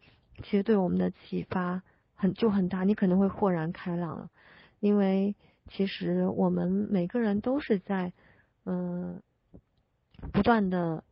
[0.42, 1.82] 其实对我们的启发
[2.16, 4.30] 很就很大，你可能会豁然开朗了，
[4.80, 5.36] 因为
[5.68, 8.12] 其实我们每个人都是在
[8.64, 9.22] 嗯
[10.32, 11.04] 不断的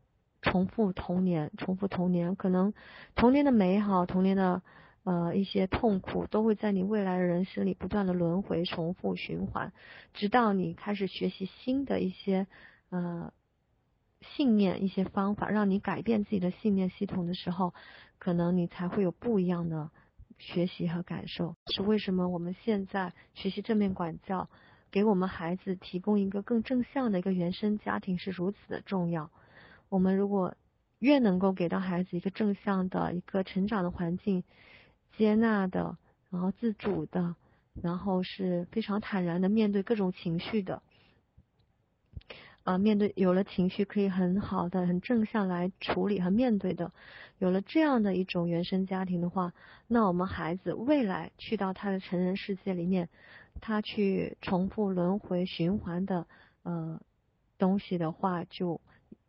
[0.42, 2.74] 重复童年，重复童年，可能
[3.14, 4.60] 童年的美好，童年的。
[5.08, 9.72] 呃，一些痛苦都会在你未来的人生里不断的轮回、重复、循环，
[10.12, 12.46] 直到你开始学习新的一些
[12.90, 13.32] 呃
[14.20, 17.72] 信念、一些方法，让你改变自己的信念系统的时候，
[18.18, 19.90] 可能你才会有不一样的
[20.38, 21.56] 学习和感受。
[21.74, 24.50] 是为什么我们现在学习正面管教，
[24.90, 29.30] 给我们孩子提供一个更正向的一个原生家庭是如此的重要？
[29.88, 30.54] 我们如果
[30.98, 34.44] 越能够给到孩子一个正向的一个成长的环境。
[35.18, 35.98] 接纳的，
[36.30, 37.34] 然后自主的，
[37.82, 40.80] 然后是非常坦然的面对各种情绪的，
[42.62, 46.92] 啊，面对有了情绪可以很好的、很正向来处理和面对的，
[47.38, 49.52] 有了这样的一种原生家庭的话，
[49.88, 53.08] 那我们孩子未来去到他的成人世界里面，
[53.60, 56.28] 他去重复轮回循环的
[56.62, 57.00] 呃
[57.58, 58.80] 东西的话，就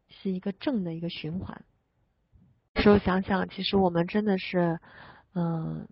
[0.08, 1.64] 是一个正的一个循环。
[2.76, 4.80] 时候想想，其实我们真的是。
[5.36, 5.88] 嗯，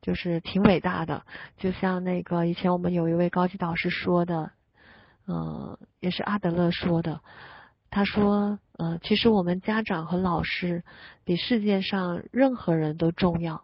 [0.00, 1.24] 就是挺伟大的，
[1.56, 4.50] 就像那个以前我们有一位高级导师说的，
[5.28, 7.20] 嗯，也是阿德勒说的，
[7.90, 10.82] 他说，呃，其实我们家长和老师
[11.24, 13.62] 比世界上任何人都重要，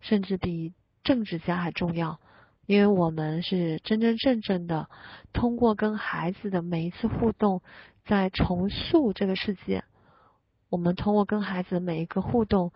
[0.00, 2.20] 甚至比政治家还重要，
[2.66, 4.90] 因为我们是真真正正的
[5.32, 7.62] 通过跟孩子的每一次互动，
[8.04, 9.82] 在重塑这个世界，
[10.68, 12.70] 我们通过跟孩子的每一个互动。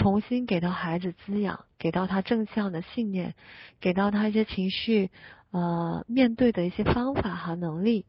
[0.00, 3.34] 重新给到孩子滋养，给到他正向的信念，
[3.80, 5.10] 给到他一些情绪
[5.50, 8.06] 呃面对的一些方法和能力。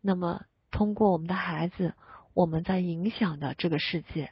[0.00, 1.94] 那么通过我们的孩子，
[2.32, 4.30] 我们在影响的这个世界。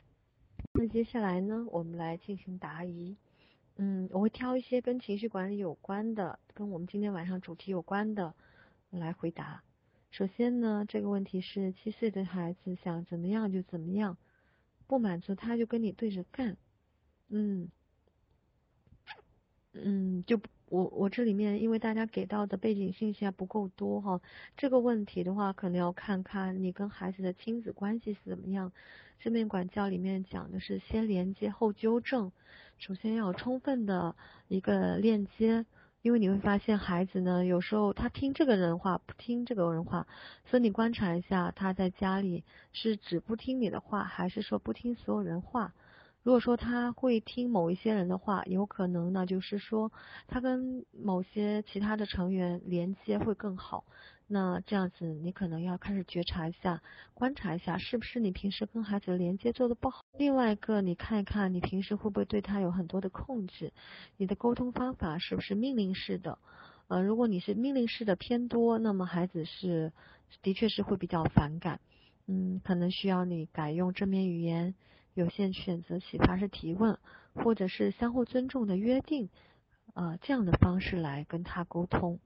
[0.72, 3.16] 那接下来呢，我们来进行答疑。
[3.76, 8.34] 嗯，我会挑一些跟情绪管理有关的，跟我们今天晚上主题有关的
[8.90, 9.64] 来回答。
[10.12, 14.16] 首先呢，这个问题是七岁的孩子想怎么样就怎么样，
[14.86, 16.56] 不满足他就跟你对着干。
[17.36, 17.68] 嗯，
[19.72, 24.20] 嗯，就我我这里面，因为大家给到的背景信息还不够多哈，
[24.56, 28.70] 这个问题的话，可能要看看你跟孩子的亲子关系是怎么样。
[29.18, 32.30] 正面管教里面讲的是先连接后纠正，
[32.78, 34.14] 首先要有充分的
[34.46, 35.66] 一个链接，
[36.02, 40.06] 因为你会发现孩子呢，有时候他听这个人话，不听这个人话，
[40.44, 45.74] 所以你观察一下他在家里是只不听你的话，还是说不听所有人话。
[46.24, 49.92] 如果说他会听某一些人的话，有可能呢，就是说
[50.26, 53.84] 他跟某些其他的成员连接会更好。
[54.26, 60.02] 那这样子，你可能要开始觉察一下，观察一下，是不是你平时跟孩子连接做的不好。
[60.16, 63.74] 另外一个，你看一看，你平时会不会对他有很多的控制？
[64.16, 66.38] 你的沟通方法是不是命令式的？
[66.88, 69.92] 呃，如果你是命令式的偏多，那么孩子是
[70.40, 71.80] 的确是会比较反感。
[72.26, 74.74] 嗯，可能需要你改用正面语言。
[75.14, 76.98] 有限选择启发式提问，
[77.34, 79.30] 或者是相互尊重的约定，
[79.94, 82.18] 呃，这样的方式来跟他沟通。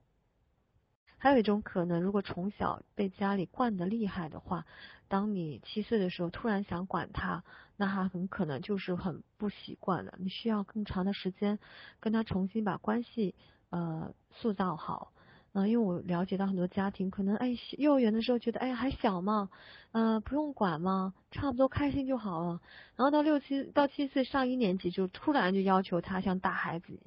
[1.17, 4.65] 还有一种可能，如果从小被家里惯得厉害的话，
[5.07, 7.43] 当你七岁的时候突然想管他，
[7.75, 10.15] 那他很可能就是很不习惯了。
[10.17, 11.59] 你需要更长的时间
[11.99, 13.35] 跟他重新把关系
[13.69, 15.11] 呃塑造好。
[15.53, 19.49] 嗯，因为我了解到很多家庭可能，哎，幼儿园的时候觉得，哎，还小嘛，
[19.91, 22.61] 呃，不用管嘛，差不多开心就好了。
[22.95, 26.99] 然后到六七到七岁上一年级，就突然就要求他像大孩子，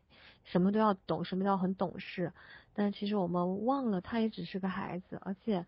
[0.44, 2.32] 什么都要懂，什么都要很懂事。
[2.74, 5.64] 但其实我们忘了，他也只是个孩子，而且，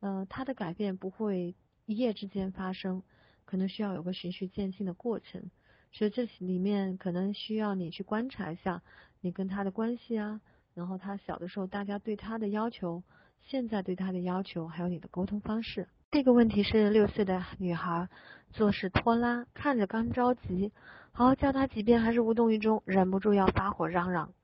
[0.00, 1.54] 呃，他的改变不会
[1.84, 3.02] 一夜之间发生，
[3.44, 5.50] 可能需要有个循序渐进的过程。
[5.92, 8.82] 所以这里面可能需要你去观察一下
[9.20, 10.40] 你跟他的关系啊。
[10.76, 13.02] 然后他小的时候，大家对他的要求，
[13.40, 15.88] 现在对他的要求，还有你的沟通方式。
[16.10, 18.10] 这个问题是六岁的女孩
[18.50, 20.72] 做事拖拉，看着刚着急，
[21.12, 24.34] 好好教他几遍还是无动于衷，忍不住要发火嚷嚷。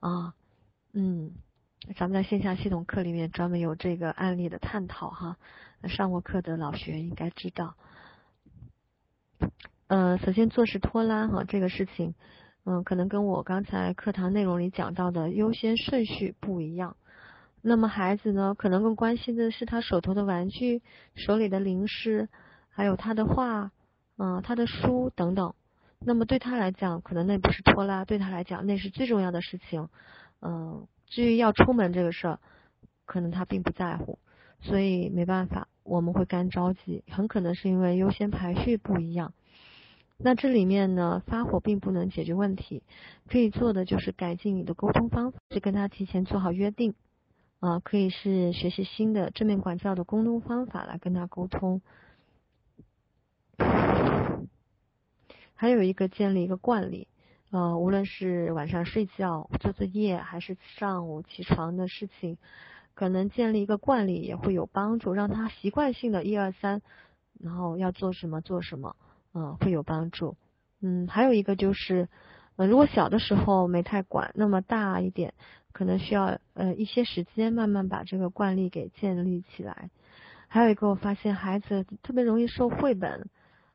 [0.00, 0.34] 啊，
[0.92, 1.32] 嗯，
[1.96, 5.38] 咱们在线下系统课里面专门有这个案例的探讨哈，
[5.84, 7.76] 上过课的老学员应该知道。
[9.86, 12.14] 呃，首先做事拖拉哈，这个事情。
[12.64, 16.96] 嗯，可能跟我刚才课堂内容里讲到的优先顺序不一样。
[17.60, 20.82] 那么孩子呢，可能更关心的是他手头的玩具、
[21.14, 22.28] 手里的零食，
[22.70, 23.72] 还有他的画，
[24.16, 25.54] 嗯，他的书等等。
[26.04, 29.88] 那么对他来讲，可能那不是拖拉，对他来讲那是最重要的事情。
[30.40, 32.40] 嗯，至于要出门这个事儿，
[33.04, 34.18] 可能他并不在乎，
[34.60, 39.32] 所以没办法，我们会干着急，很可能是因为优先排序不一样。
[40.24, 42.82] 那这里面呢，发火并不能解决问题，
[43.28, 46.94] 可以做的就是改进你的沟通方法，去跟他提前做好约定，
[47.58, 51.82] 啊，可以是学习新的正面管教的沟通方法来跟他沟通。
[55.54, 57.08] 还有一个建立一个惯例，
[57.50, 62.38] 呃，无论是晚上睡觉、做作业，还是上午起床的事情，
[62.94, 66.80] 可能建立一个惯例也会有帮助，让他习惯性的一二三，
[67.40, 68.96] 然后要做什么做什么，
[69.34, 70.36] 嗯，会有帮助。
[70.80, 72.08] 嗯，还有一个就是，
[72.56, 75.34] 呃，如果小的时候没太管，那么大一点，
[75.72, 79.90] 可能需要呃一些时间慢慢把这个惯例给建立起来。
[80.48, 83.28] 还有一个，我发现孩子特别容易受绘本。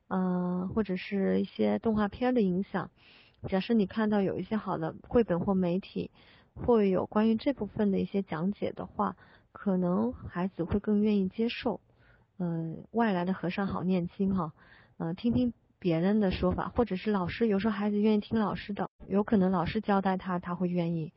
[0.09, 2.91] 嗯，或者是一些动画片的影响。
[3.49, 6.11] 假设你看到有一些好的绘本或媒体，
[6.55, 9.17] 会有关于这部分的一些讲解的话，
[9.51, 11.81] 可能孩子会更愿意接受。
[12.39, 14.53] 嗯，外来的和尚好念经哈。
[14.97, 21.13] 嗯，听听别人的说法，或者是老师，有时候孩子愿意听老师的，有可能老师交代他，他会愿意。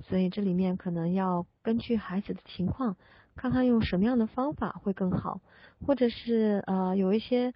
[0.00, 2.96] 所以这里面可能要根据孩子的情况，
[3.36, 5.40] 看看用什么样的方法会更好，
[5.86, 7.52] 或者是呃有一些。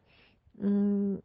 [0.60, 1.22] 嗯，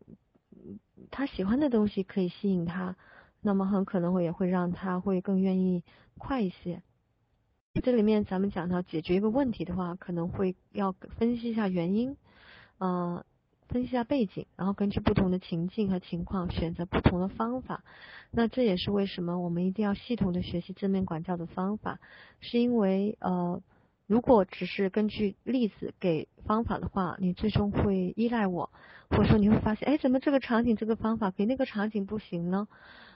[1.09, 2.95] 他喜欢的东西可以吸引他，
[3.41, 5.83] 那么很可能会也会让他会更愿意
[6.19, 6.83] 快一些。
[7.81, 12.15] 这里面咱们讲到解决一个问题的话，可能会要分析一下原因，
[12.77, 13.25] 呃，
[13.73, 17.83] 分析一下背景，然后根据不同的情境和情况选择不同的方法。
[18.29, 21.99] 那这也是为什么我们一定要系统的学习正面管教的方法，
[22.39, 23.61] 是因为呃。
[24.05, 28.69] 如果只是根据例子给方法的话，你最终会依赖我，
[29.09, 32.67] 或者说你会发现，哎，怎么这个场景这个方法给那个场景不行呢？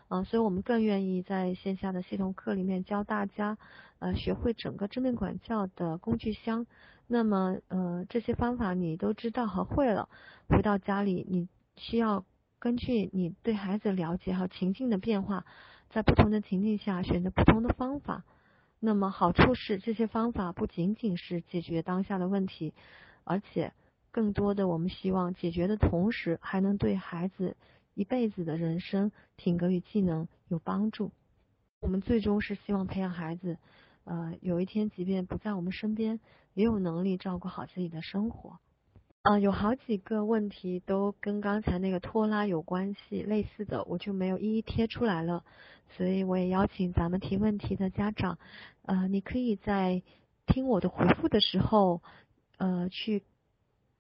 [0.08, 3.58] 啊，所以我们更愿意在线下的系统课里面教大家，
[4.00, 6.66] 呃，学会整个正面管教的工具箱。
[7.08, 10.10] 那么，呃，这些方法你都知道和会了，
[10.50, 11.48] 回到家里，你
[11.78, 12.26] 需要
[12.60, 15.46] 根据你对孩子了解和情境的变化，
[15.90, 18.26] 在不同的情境下选择不同的方法。
[18.80, 22.74] 那么好处是，这些方法不仅仅是解决当下的问题，
[23.24, 23.74] 而且
[24.12, 27.56] 更多的我们希望解决的同时，还能对孩子
[27.94, 31.12] 一辈子的人生品格与技能有帮助。
[31.80, 33.58] 我们最终是希望培养孩子，
[34.08, 36.22] 呃，有一天即便不在我们身边，
[36.54, 38.58] 也有能力照顾好自己的生活。
[39.22, 45.44] 啊，有好几个问题都跟刚才那个拖拉有关系，类似的我就没有一一贴出来了，
[45.98, 48.40] 所以我也邀请咱们提问题的家长，
[48.84, 50.02] 呃，你可以在
[50.46, 52.02] 听我的回复的时候，
[52.58, 53.26] 呃，去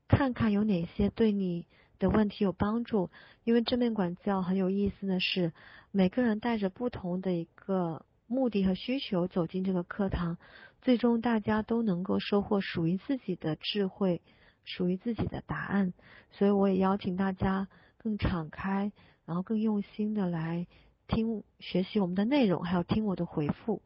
[0.07, 1.67] 看看有哪些对你
[1.99, 3.09] 的问题有帮助，
[3.43, 5.51] 因为正面管教很有意思的是，
[5.91, 10.37] 每个人带着不同的一个目的和需求走进这个课堂，
[10.81, 14.21] 最终大家都能够收获属于自己的智慧。
[14.69, 15.93] 属于自己的答案，
[16.29, 17.69] 所以我也邀请大家
[17.99, 18.91] 更敞开，
[19.25, 20.67] 然后更用心的来
[21.07, 23.81] 听学习我们的内容，还有听我的回复。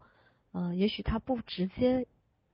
[0.53, 2.07] 嗯，也许他不直接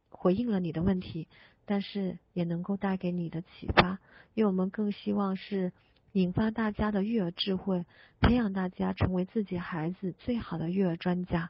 [0.10, 1.30] 回应了你的问题，
[1.64, 4.00] 但是也能够带给你的启发。
[4.34, 5.72] 因为我们更希望是
[6.12, 7.86] 引发大家的育儿智慧，
[8.20, 11.50] 培养大家成为自己孩子最好的育儿专家。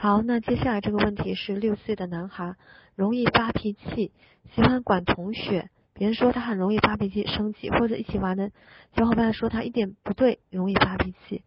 [0.00, 2.54] 好，那接下来这个问题是六岁的男孩，
[2.94, 4.12] 容易发脾气，
[4.54, 5.70] 喜欢管同学。
[5.92, 8.52] 别人说他很容易发脾气、生气，或者一起玩的
[8.94, 11.42] 小伙伴说他一点不对，容易发脾气。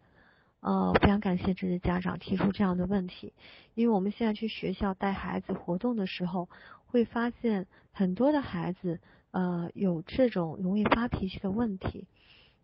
[0.60, 3.32] 呃，非常感谢这些家长提出这样的问题，
[3.74, 6.50] 因为我们现在去学校带孩子活动的时候，
[6.88, 9.00] 会发现很多的孩子
[9.32, 12.06] 呃有这种容易发脾气的问题。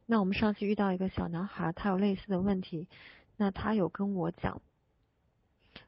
[0.06, 2.90] 那我们上次遇到一个小男孩，他有类似的问题，
[3.38, 4.62] 那他有跟我讲，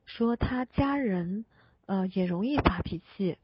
[0.10, 1.46] 说他家人
[1.86, 3.38] 呃也容易发脾气。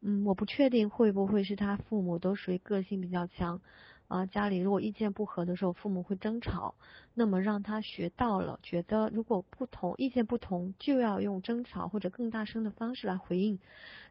[0.00, 3.60] 嗯，我不确定会不会是他父母都属于个性比较强
[4.08, 6.74] 啊，家里如果意见不合的时候，父母会争吵，
[7.14, 13.60] 那么让他学到了，觉得如果不同意见不同，就要用争吵或者更大声的方式来回应，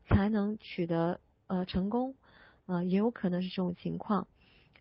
[0.07, 2.15] 才能取得呃成功，
[2.67, 4.27] 呃也有可能是这种情况。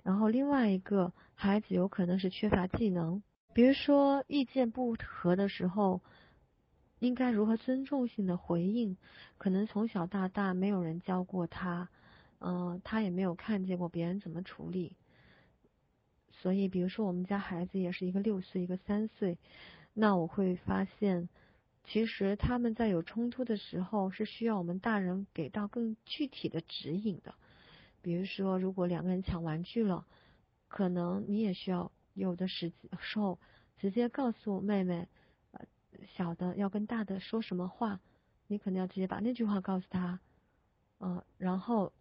[0.04, 3.20] 然后另外一个孩子有可能是缺乏技能，
[3.52, 6.00] 比如说意见不合的时候。
[7.00, 8.96] 应该如何尊重性的回应？
[9.36, 11.88] 可能从小到大没有人教过他，
[12.38, 14.96] 嗯，他也没有看见过别人怎么处理。
[16.30, 19.36] 所以，比如说我们家孩子也是一个六岁，一个三岁，
[19.92, 21.28] 那我会发现，
[21.84, 27.34] 其实他们在有冲突的时候是需要我们大人给到更具体的指引的。
[28.00, 30.06] 比如说，如果两个人抢玩具了，
[30.68, 32.72] 可能你也需要有的时
[33.14, 33.38] 候
[33.76, 35.08] 直接告诉妹妹，
[36.06, 38.00] 小的要跟大的说什么话，
[38.46, 40.20] 你可能要直接把那句话告诉他，
[40.98, 41.92] 嗯，然后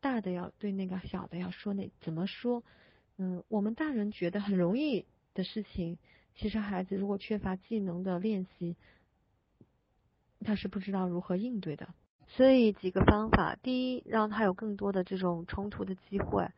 [0.00, 2.62] 大的要对那个小的要说那怎么说，
[3.16, 5.98] 嗯，我们大人觉得很容易的事情，
[6.34, 8.76] 其实孩子如果缺乏技能的练习，
[10.40, 11.88] 他是不知道如何应对的。
[12.28, 16.50] 所以几个方法，第一，让他有更多的这种冲突的机会，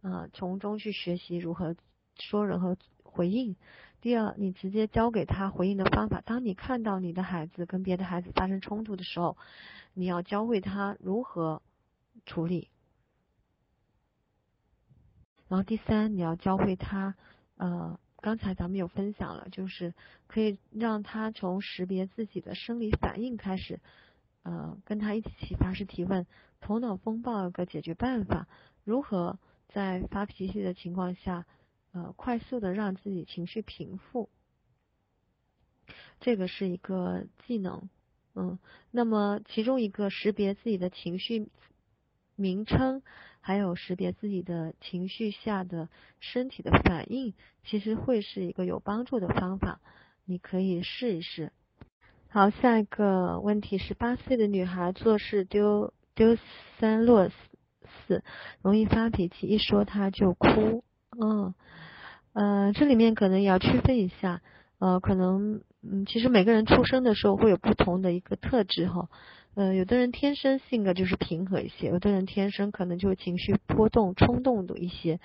[0.00, 1.74] 啊，从中去学习如何
[2.16, 2.76] 说人和
[3.18, 3.56] 回应。
[4.00, 6.22] 第二，你直接教给他回应的方法。
[6.24, 9.36] 当你看到你的孩子跟别的孩子发生冲突的时候，
[9.92, 11.60] 你要教会他如何
[12.24, 12.68] 处理。
[15.48, 17.16] 然后第三，你要教会他，
[17.56, 19.94] 呃，刚才咱们有分享了，就是
[20.28, 23.80] 可以让他从识别自己的生理反应开始。
[24.44, 26.24] 呃，跟他一起启发式提问，
[26.60, 28.46] 头脑风暴有个解决办法，
[28.84, 29.40] 如何
[29.70, 31.46] 在发脾气的情况下，
[31.98, 34.28] 呃，快速的让自己情绪平复，
[36.20, 37.88] 这个是一个技能，
[38.36, 38.60] 嗯，
[38.92, 41.48] 那么其中一个识别自己的情绪
[42.36, 43.02] 名称，
[43.40, 45.88] 还有识别自己的情绪下的
[46.20, 47.34] 身体的反应，
[47.64, 49.80] 其实会是一个有帮助的方法，
[50.24, 51.52] 你可以试一试。
[52.28, 56.38] 好，下一个问题是八岁的女孩做事丢丢
[56.78, 57.28] 三落
[58.06, 58.22] 四，
[58.62, 60.84] 容易发脾气，一说她就哭。
[61.20, 61.52] 嗯，
[62.38, 64.42] 呃，这里面可能也要区分一下，
[64.78, 69.08] 呃，可能嗯，其实每个人出生的时候会有不同的一个特质哈。
[69.56, 75.18] 呃，有的人天生性格就是平和一些，有的人天生可能就情绪波动、冲动的一些。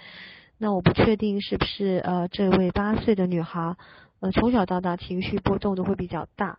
[0.58, 3.76] 那我不确定是不是呃，这位八岁的女孩，
[4.20, 6.58] 呃，从小到大情绪波动都会比较大。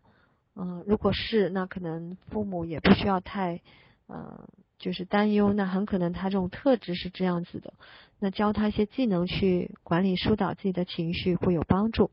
[0.54, 3.60] 嗯，如果是，那可能父母也不需要太，
[4.08, 4.46] 嗯，
[4.78, 5.52] 就是担忧。
[5.52, 7.74] 那很可能他这种特质是这样子的。
[8.18, 12.10] 那教他一些技能去管理疏导自己的情绪会有帮助，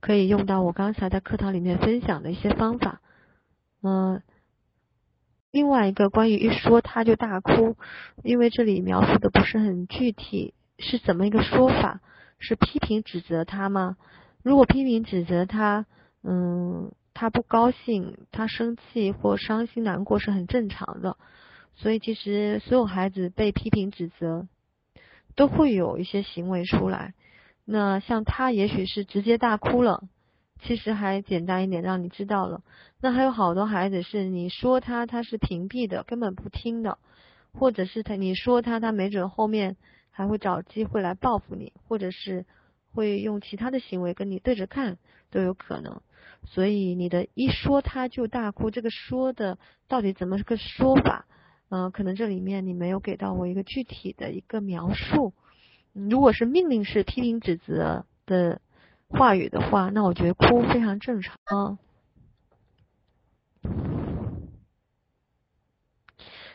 [0.00, 3.02] 可以用到我刚才在课堂里面分享的一些方法。
[3.82, 4.22] 嗯，
[5.50, 7.76] 另外一个关于一说他就大哭，
[8.22, 12.00] 因为这里描述的不是很具体，是怎么一个说法？
[12.38, 13.98] 是批评指责他吗？
[14.42, 15.84] 如果批评指责他，
[16.22, 16.90] 嗯，
[17.20, 21.18] 他不高兴，他生气或伤心难过是很正常的。
[21.74, 24.48] 所以其实所有孩子被批评指责，
[25.36, 27.12] 都会有一些行为出来。
[27.66, 30.04] 那像他也许是直接大哭了，
[30.62, 32.62] 其实还简单一点，让你知道了。
[33.02, 36.96] 那还有好多孩子是你说他他是屏蔽的，根本不听的，
[37.52, 39.76] 或者是他你说他他没准后面
[40.10, 42.46] 还会找机会来报复你，或者是。
[42.92, 44.98] 会用其他的行为跟你对着干
[45.30, 46.02] 都有可能，
[46.44, 51.26] 所以你的一说他就大哭，这个说的到底怎么个说法？
[51.68, 55.32] 嗯，可能这里面你没有给到我一个具体的一个描述。
[55.92, 58.60] 如果是命令式批评指责的
[59.08, 61.78] 话语的话，那我觉得哭非常正常。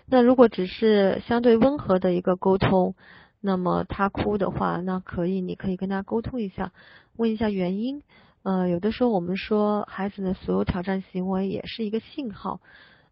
[0.05, 2.95] 那如果只是相对温和的一个沟通。
[3.41, 6.71] 那么他哭的话，那可以，你可以跟他沟通一下，
[7.15, 8.01] 问一下原因。
[8.45, 12.61] 呃，有的时候我们说孩子的所有挑战行为也是一个信号。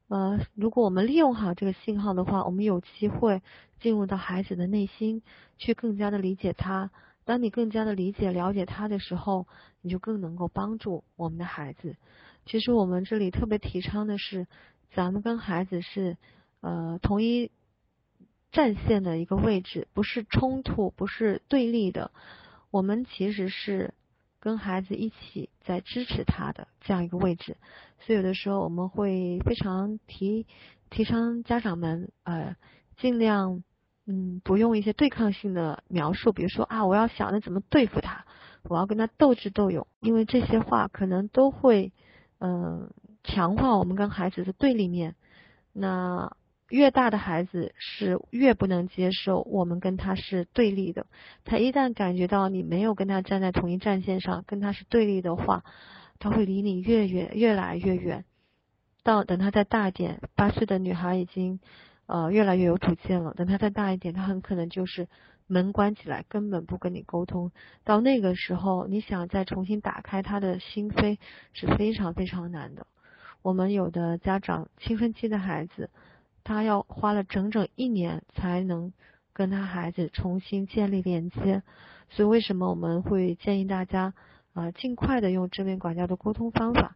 [0.07, 3.41] 呃，如果我们利用好这个信号的话，我们有机会
[3.79, 5.23] 进入到孩子的内心，
[5.57, 6.91] 去更加的理解他。
[7.25, 9.47] 当你更加的理解、了解他的时候，
[9.81, 11.95] 你就更能够帮助我们的孩子。
[12.45, 14.45] 其实我们这里特别提倡的是，
[14.93, 16.15] 咱们跟孩子是
[16.61, 17.49] 呃同一。
[18.51, 22.11] 战线的一个位置，不是冲突，不是对立的，
[22.69, 23.95] 我们其实是
[24.43, 27.55] 跟孩子一起在支持他的这样一个位置。
[28.01, 30.45] 所以有的时候我们会非常提
[30.89, 32.57] 提倡家长们呃
[32.97, 33.63] 尽量
[34.05, 38.25] 嗯不用一些对抗性的描述，比如说啊我要想着怎么对付他，
[38.63, 41.93] 我要跟他斗智斗勇，因为这些话可能都会
[42.39, 42.91] 嗯
[43.23, 45.15] 强化我们跟孩子的对立面。
[45.71, 46.35] 那
[46.73, 51.05] 越大的孩子是越不能接受我们跟他是对立的，
[51.45, 55.63] 他一旦感觉到你没有跟他站在同一战线上，跟他是对立的话，
[56.17, 58.25] 他会离你越远，越来越远。
[59.03, 61.59] 到等他再大点，八岁的女孩已经
[62.07, 65.07] 呃越来越有主见了，等他再大一点，他很可能就是
[65.45, 67.51] 门关起来，根本不跟你沟通。
[67.83, 71.19] 到那个时候，你想再重新打开他的心扉
[71.53, 72.87] 是非常非常难的。
[73.43, 75.91] 我们有的家长青春期的孩子。
[76.43, 78.93] 他要花了整整一年才能
[79.33, 81.63] 跟他孩子重新建立连接，
[82.09, 84.13] 所以为什么我们会建议大家
[84.53, 86.95] 啊尽快的用正面管教的沟通方法？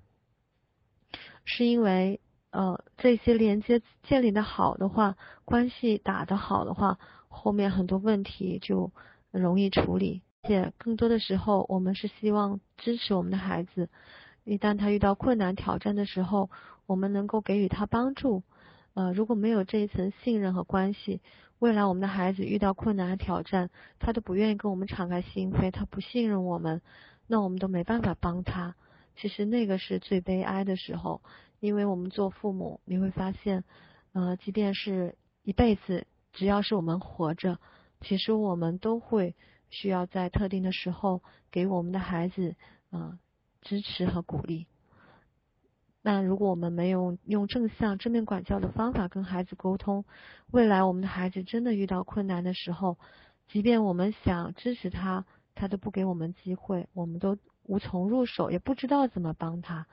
[1.45, 2.19] 是因为
[2.51, 8.91] 呃这些连接建立的好的话，关系打得好的话，后面很多问题就
[9.31, 10.21] 容易处理。
[10.43, 13.89] 且更多的时候，我们是希望支持我们的孩子，
[14.45, 16.49] 一旦他遇到困难挑战的时候，
[16.85, 18.43] 我们能够给予他帮助。
[18.97, 21.21] 呃，如果没有这一层信任和关系，
[21.59, 23.69] 未来我们的孩子遇到困难和挑战，
[23.99, 26.81] 他都不愿意跟我们敞开心扉，他不信任我们，
[27.27, 28.75] 那我们都没办法帮他。
[29.15, 31.21] 其实那个是最悲哀的时候，
[31.59, 33.63] 因为我们做父母，你会发现，
[34.13, 37.59] 呃，即便是一辈子，只要是我们活着，
[38.01, 39.35] 其实我们都会
[39.69, 41.21] 需要在特定的时候
[41.51, 42.55] 给我们的孩子，
[42.89, 43.19] 呃，
[43.61, 44.65] 支持和鼓励。
[46.07, 50.05] 那如果我们没有用正向正面管教的方法跟孩子沟通，
[50.51, 52.97] 未来我们的孩子真的遇到困难的时候，
[53.49, 59.85] 即便我们想支持他，他都不给我们机会，我们都无从入手，也不知道怎么帮他。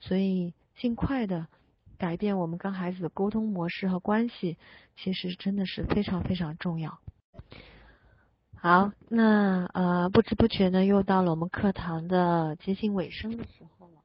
[0.00, 1.46] 所以，尽快的
[1.96, 4.58] 改变我们跟孩子的沟通模式和关系，
[4.96, 6.98] 其实真的是非常非常重要。
[8.56, 14.01] 好，那呃，不知不觉呢，又到了我们课堂的接近尾声的时候了。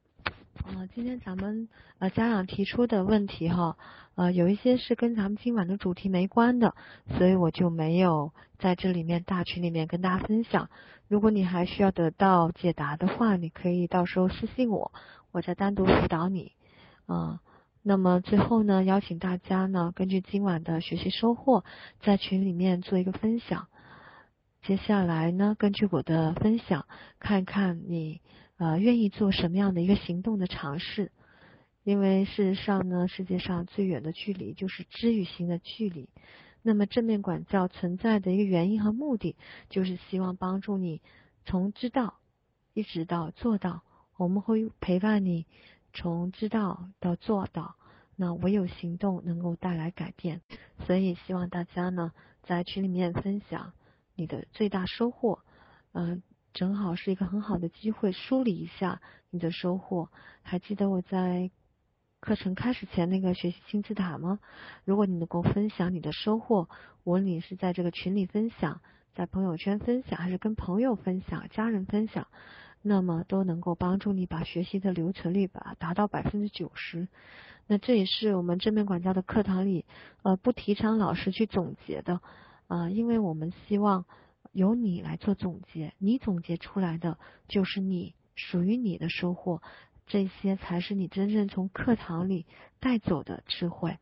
[0.64, 3.76] 啊，今天咱们呃家长提出的问题哈，
[4.16, 6.74] 呃有一些是跟咱们今晚的主题没关的，
[7.16, 10.68] 所以我就没有在这里面大群里面跟大家分享。
[11.06, 14.92] 如果你还需要得到解答的话，你可以到时候私信我，
[15.32, 16.52] 我再单独辅导你。
[17.06, 17.40] 啊，
[17.82, 21.64] 那么最后呢，邀请大家呢，根据今晚的学习收获，
[22.00, 23.68] 在群里面做一个分享。
[24.62, 26.84] 接下来呢，根据我的分享，
[27.18, 28.20] 看看你。
[28.58, 31.12] 呃，愿意做什么样的一个行动的尝试？
[31.84, 36.10] 因为事实上呢，世界上最远的距离就是知与行的距离。
[36.62, 39.36] 那么正面管教存在的一个原因和目的，
[39.70, 41.00] 就是希望帮助你
[41.44, 42.18] 从知道
[42.74, 43.82] 一直到做到。
[44.16, 45.46] 我们会陪伴你
[45.94, 47.76] 从知道到做到。
[48.16, 50.42] 那唯有行动能够带来改变。
[50.84, 53.72] 所以希望大家呢，在群里面分享
[54.16, 55.38] 你的最大收获。
[55.92, 56.22] 嗯。
[56.58, 59.00] 正好是一个很好的机会，梳理一下
[59.30, 60.08] 你的收获。
[60.42, 61.52] 还记得我在
[62.18, 64.40] 课程开始前那个学习金字塔吗？
[64.84, 66.68] 如果你能够分享你的收获，
[67.04, 68.80] 无论你是在这个群里分享，
[69.14, 72.26] 在朋友圈分享，还是跟朋友分享、家人分享，
[72.82, 77.06] 那么都能够帮助你把学习的留存率吧达到百分之九十。
[77.68, 79.84] 那这也是我们正面管教的课堂里
[80.22, 82.20] 呃不提倡老师去总结的
[82.66, 84.06] 啊，因为我们希望。
[84.52, 87.18] 由你来做总结，你总结出来的
[87.48, 89.62] 就是你属于你的收获，
[90.06, 92.46] 这些才是你真正从课堂里
[92.80, 93.98] 带走的智慧。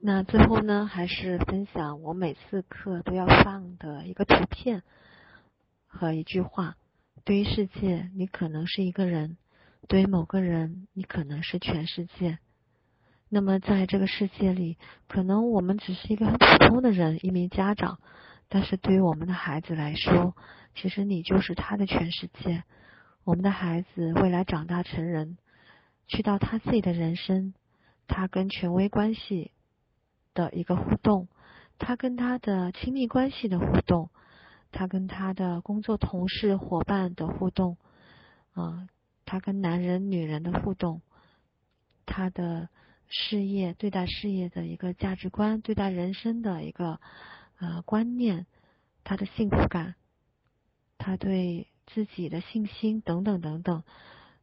[0.00, 4.82] 那最后呢，还是分享我每次课都要放的一个图片
[5.86, 6.76] 和一句话：
[7.24, 9.36] 对于世界，你可能是一个人；
[9.88, 12.38] 对于某个人，你可能是全世界。
[13.28, 17.98] 那么在这个世界里，可能我们只是一个很普通的人，一名家长。
[18.50, 20.34] 但是对于我们的孩子来说，
[20.74, 22.64] 其实你就是他的全世界。
[23.24, 25.36] 我们的孩子未来长大成人，
[26.06, 27.52] 去到他自己的人生，
[28.06, 29.52] 他跟权威关系
[30.32, 31.28] 的一个互动，
[31.78, 34.08] 他跟他的亲密关系的互动，
[34.72, 37.76] 他跟他的工作同事伙伴的互动，
[38.54, 38.88] 啊，
[39.26, 41.02] 他跟男人女人的互动，
[42.06, 42.70] 他的
[43.08, 46.98] 事业对待事业的一个价值观，对待人生的一个。
[47.60, 48.46] 呃，观念，
[49.02, 49.96] 他的幸福感，
[50.96, 53.82] 他对自己的信心等等等等，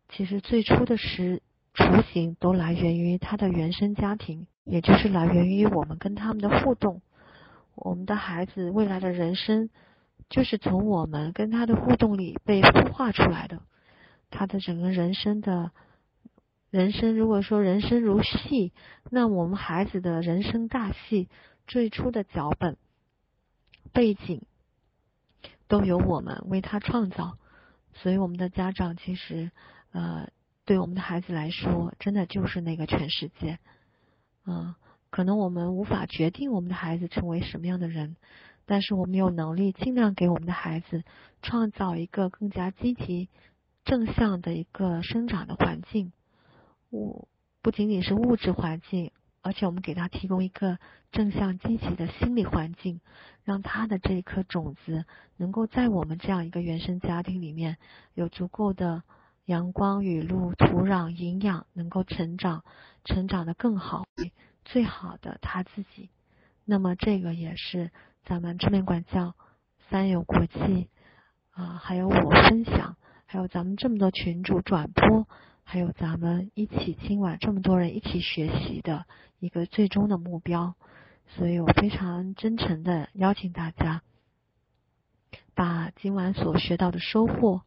[0.10, 1.42] 其实最初的时
[1.74, 7.02] 雏形都来源于他的原生家庭，也就是来源于我们跟他们的互动。
[7.76, 9.70] 我们的孩子未来的人生，
[10.30, 13.62] 就是从我们跟他的互动里被孵化出来的。
[14.30, 15.72] 他的整个人生的，
[16.70, 18.74] 人生如果说人生如戏，
[19.10, 21.30] 那我们孩子的人生大戏
[21.68, 22.78] 最初的脚本。
[23.96, 24.42] 背景
[25.70, 27.38] 都由我们为他创造，
[27.94, 29.52] 所以我们的家长其实
[29.94, 30.28] 呃，
[30.66, 33.58] 对我们的孩子来说，真的就是那个全世界。
[34.46, 34.76] 嗯，
[35.10, 38.18] 可能我们无法决定我们的孩子成为什么样的人，
[38.66, 41.04] 但是我们有能力尽量给我们的孩子
[41.42, 43.30] 创造一个更加积极、
[43.86, 46.12] 正向的一个生长的环境。
[46.92, 47.30] 物
[47.62, 49.14] 不仅仅是物质环境。
[49.46, 50.80] 而且我们给他提供一个
[51.12, 53.00] 正向积极的心理环境，
[53.44, 55.06] 让他的这一颗种子
[55.38, 57.78] 能够在我们这样一个原生家庭里面
[58.16, 59.04] 有足够的
[59.46, 62.64] 阳光、雨露、土壤、营养，能够成长，
[63.04, 64.06] 成长的更好，
[64.64, 66.10] 最好的他自己。
[66.66, 67.92] 那么这个也是
[68.24, 69.36] 咱们正面管教、
[69.92, 70.90] 三有国际
[71.52, 72.98] 啊，还有我分享，
[73.28, 75.28] 还有咱们这么多群主转播
[75.68, 79.06] 还有咱们一起今晚这么多人一起学习的
[79.40, 80.76] 一个最终的目标。
[81.28, 84.04] 所以我非常真诚的邀请大家，
[85.56, 87.64] 把今晚所学到的收获，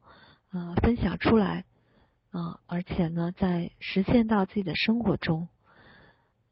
[0.53, 1.65] 呃，分享出来，
[2.31, 5.49] 啊，而且呢，在实现到自己的生活中。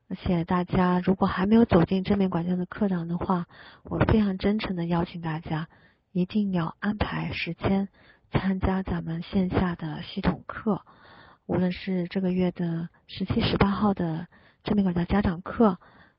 [0.09, 3.47] 而且大家如果还没有走进正面管教的课堂的话，
[3.85, 5.69] 我非常真诚的邀请大家，
[6.11, 7.89] 一定要安排时间
[8.33, 10.83] 参加咱们线下的系统课，
[11.47, 14.27] 无论是这个月的十七、十八号的
[14.65, 15.79] 正面管教家长课。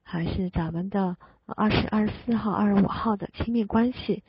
[0.10, 4.24] 还是咱们的二十二十四号、二十五号的亲密关系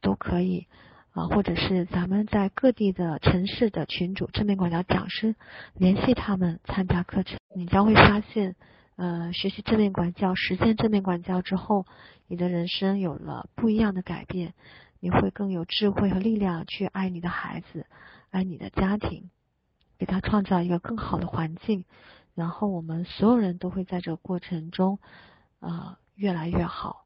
[0.00, 0.66] 都可以
[1.12, 5.36] 啊，或者是咱们在各地的城市的群主正面管教讲师
[5.74, 8.56] 联系他们参加课程，你将会发现，
[8.96, 11.84] 呃，学习正面管教、实践正面管教之后，
[12.26, 14.54] 你的人生有了不一样的改变，
[14.98, 17.84] 你会更有智慧和力量去爱你的孩子，
[18.30, 19.28] 爱你的家庭，
[19.98, 21.84] 给他创造一个更好的环境。
[22.34, 25.00] 然后我们所有人都会在这个过程中，
[25.60, 27.04] 呃，越来越好，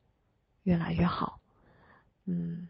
[0.63, 1.41] 越来越好。
[2.27, 2.69] 嗯，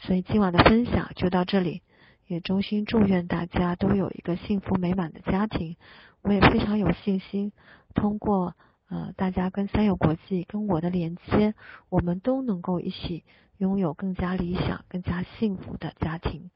[0.00, 1.82] 所以今晚的分享就到这里，
[2.26, 5.76] 也衷心祝愿大家都有一个幸福美满的家庭。
[6.22, 7.52] 我也非常有信心，
[7.94, 8.56] 通过
[8.88, 11.54] 呃大家跟三友国际跟我的连接，
[11.90, 13.22] 我们都能够一起
[13.58, 16.50] 拥有更加理想、更加幸福的家庭。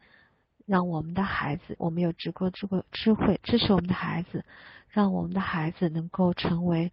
[0.66, 4.44] 让我们的孩子，我们有直播智慧智慧支持我们的孩子，
[4.88, 6.92] 让我们的孩子能够成为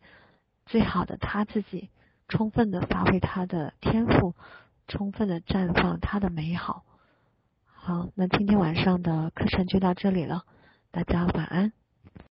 [0.66, 1.90] 最好的他自己，
[2.28, 4.36] 充分的发挥他的天赋，
[4.88, 6.84] 充分的绽放他的美好。
[7.66, 10.44] 好，那今天晚上的课程就到这里了，
[10.91, 11.78] 大家晚安。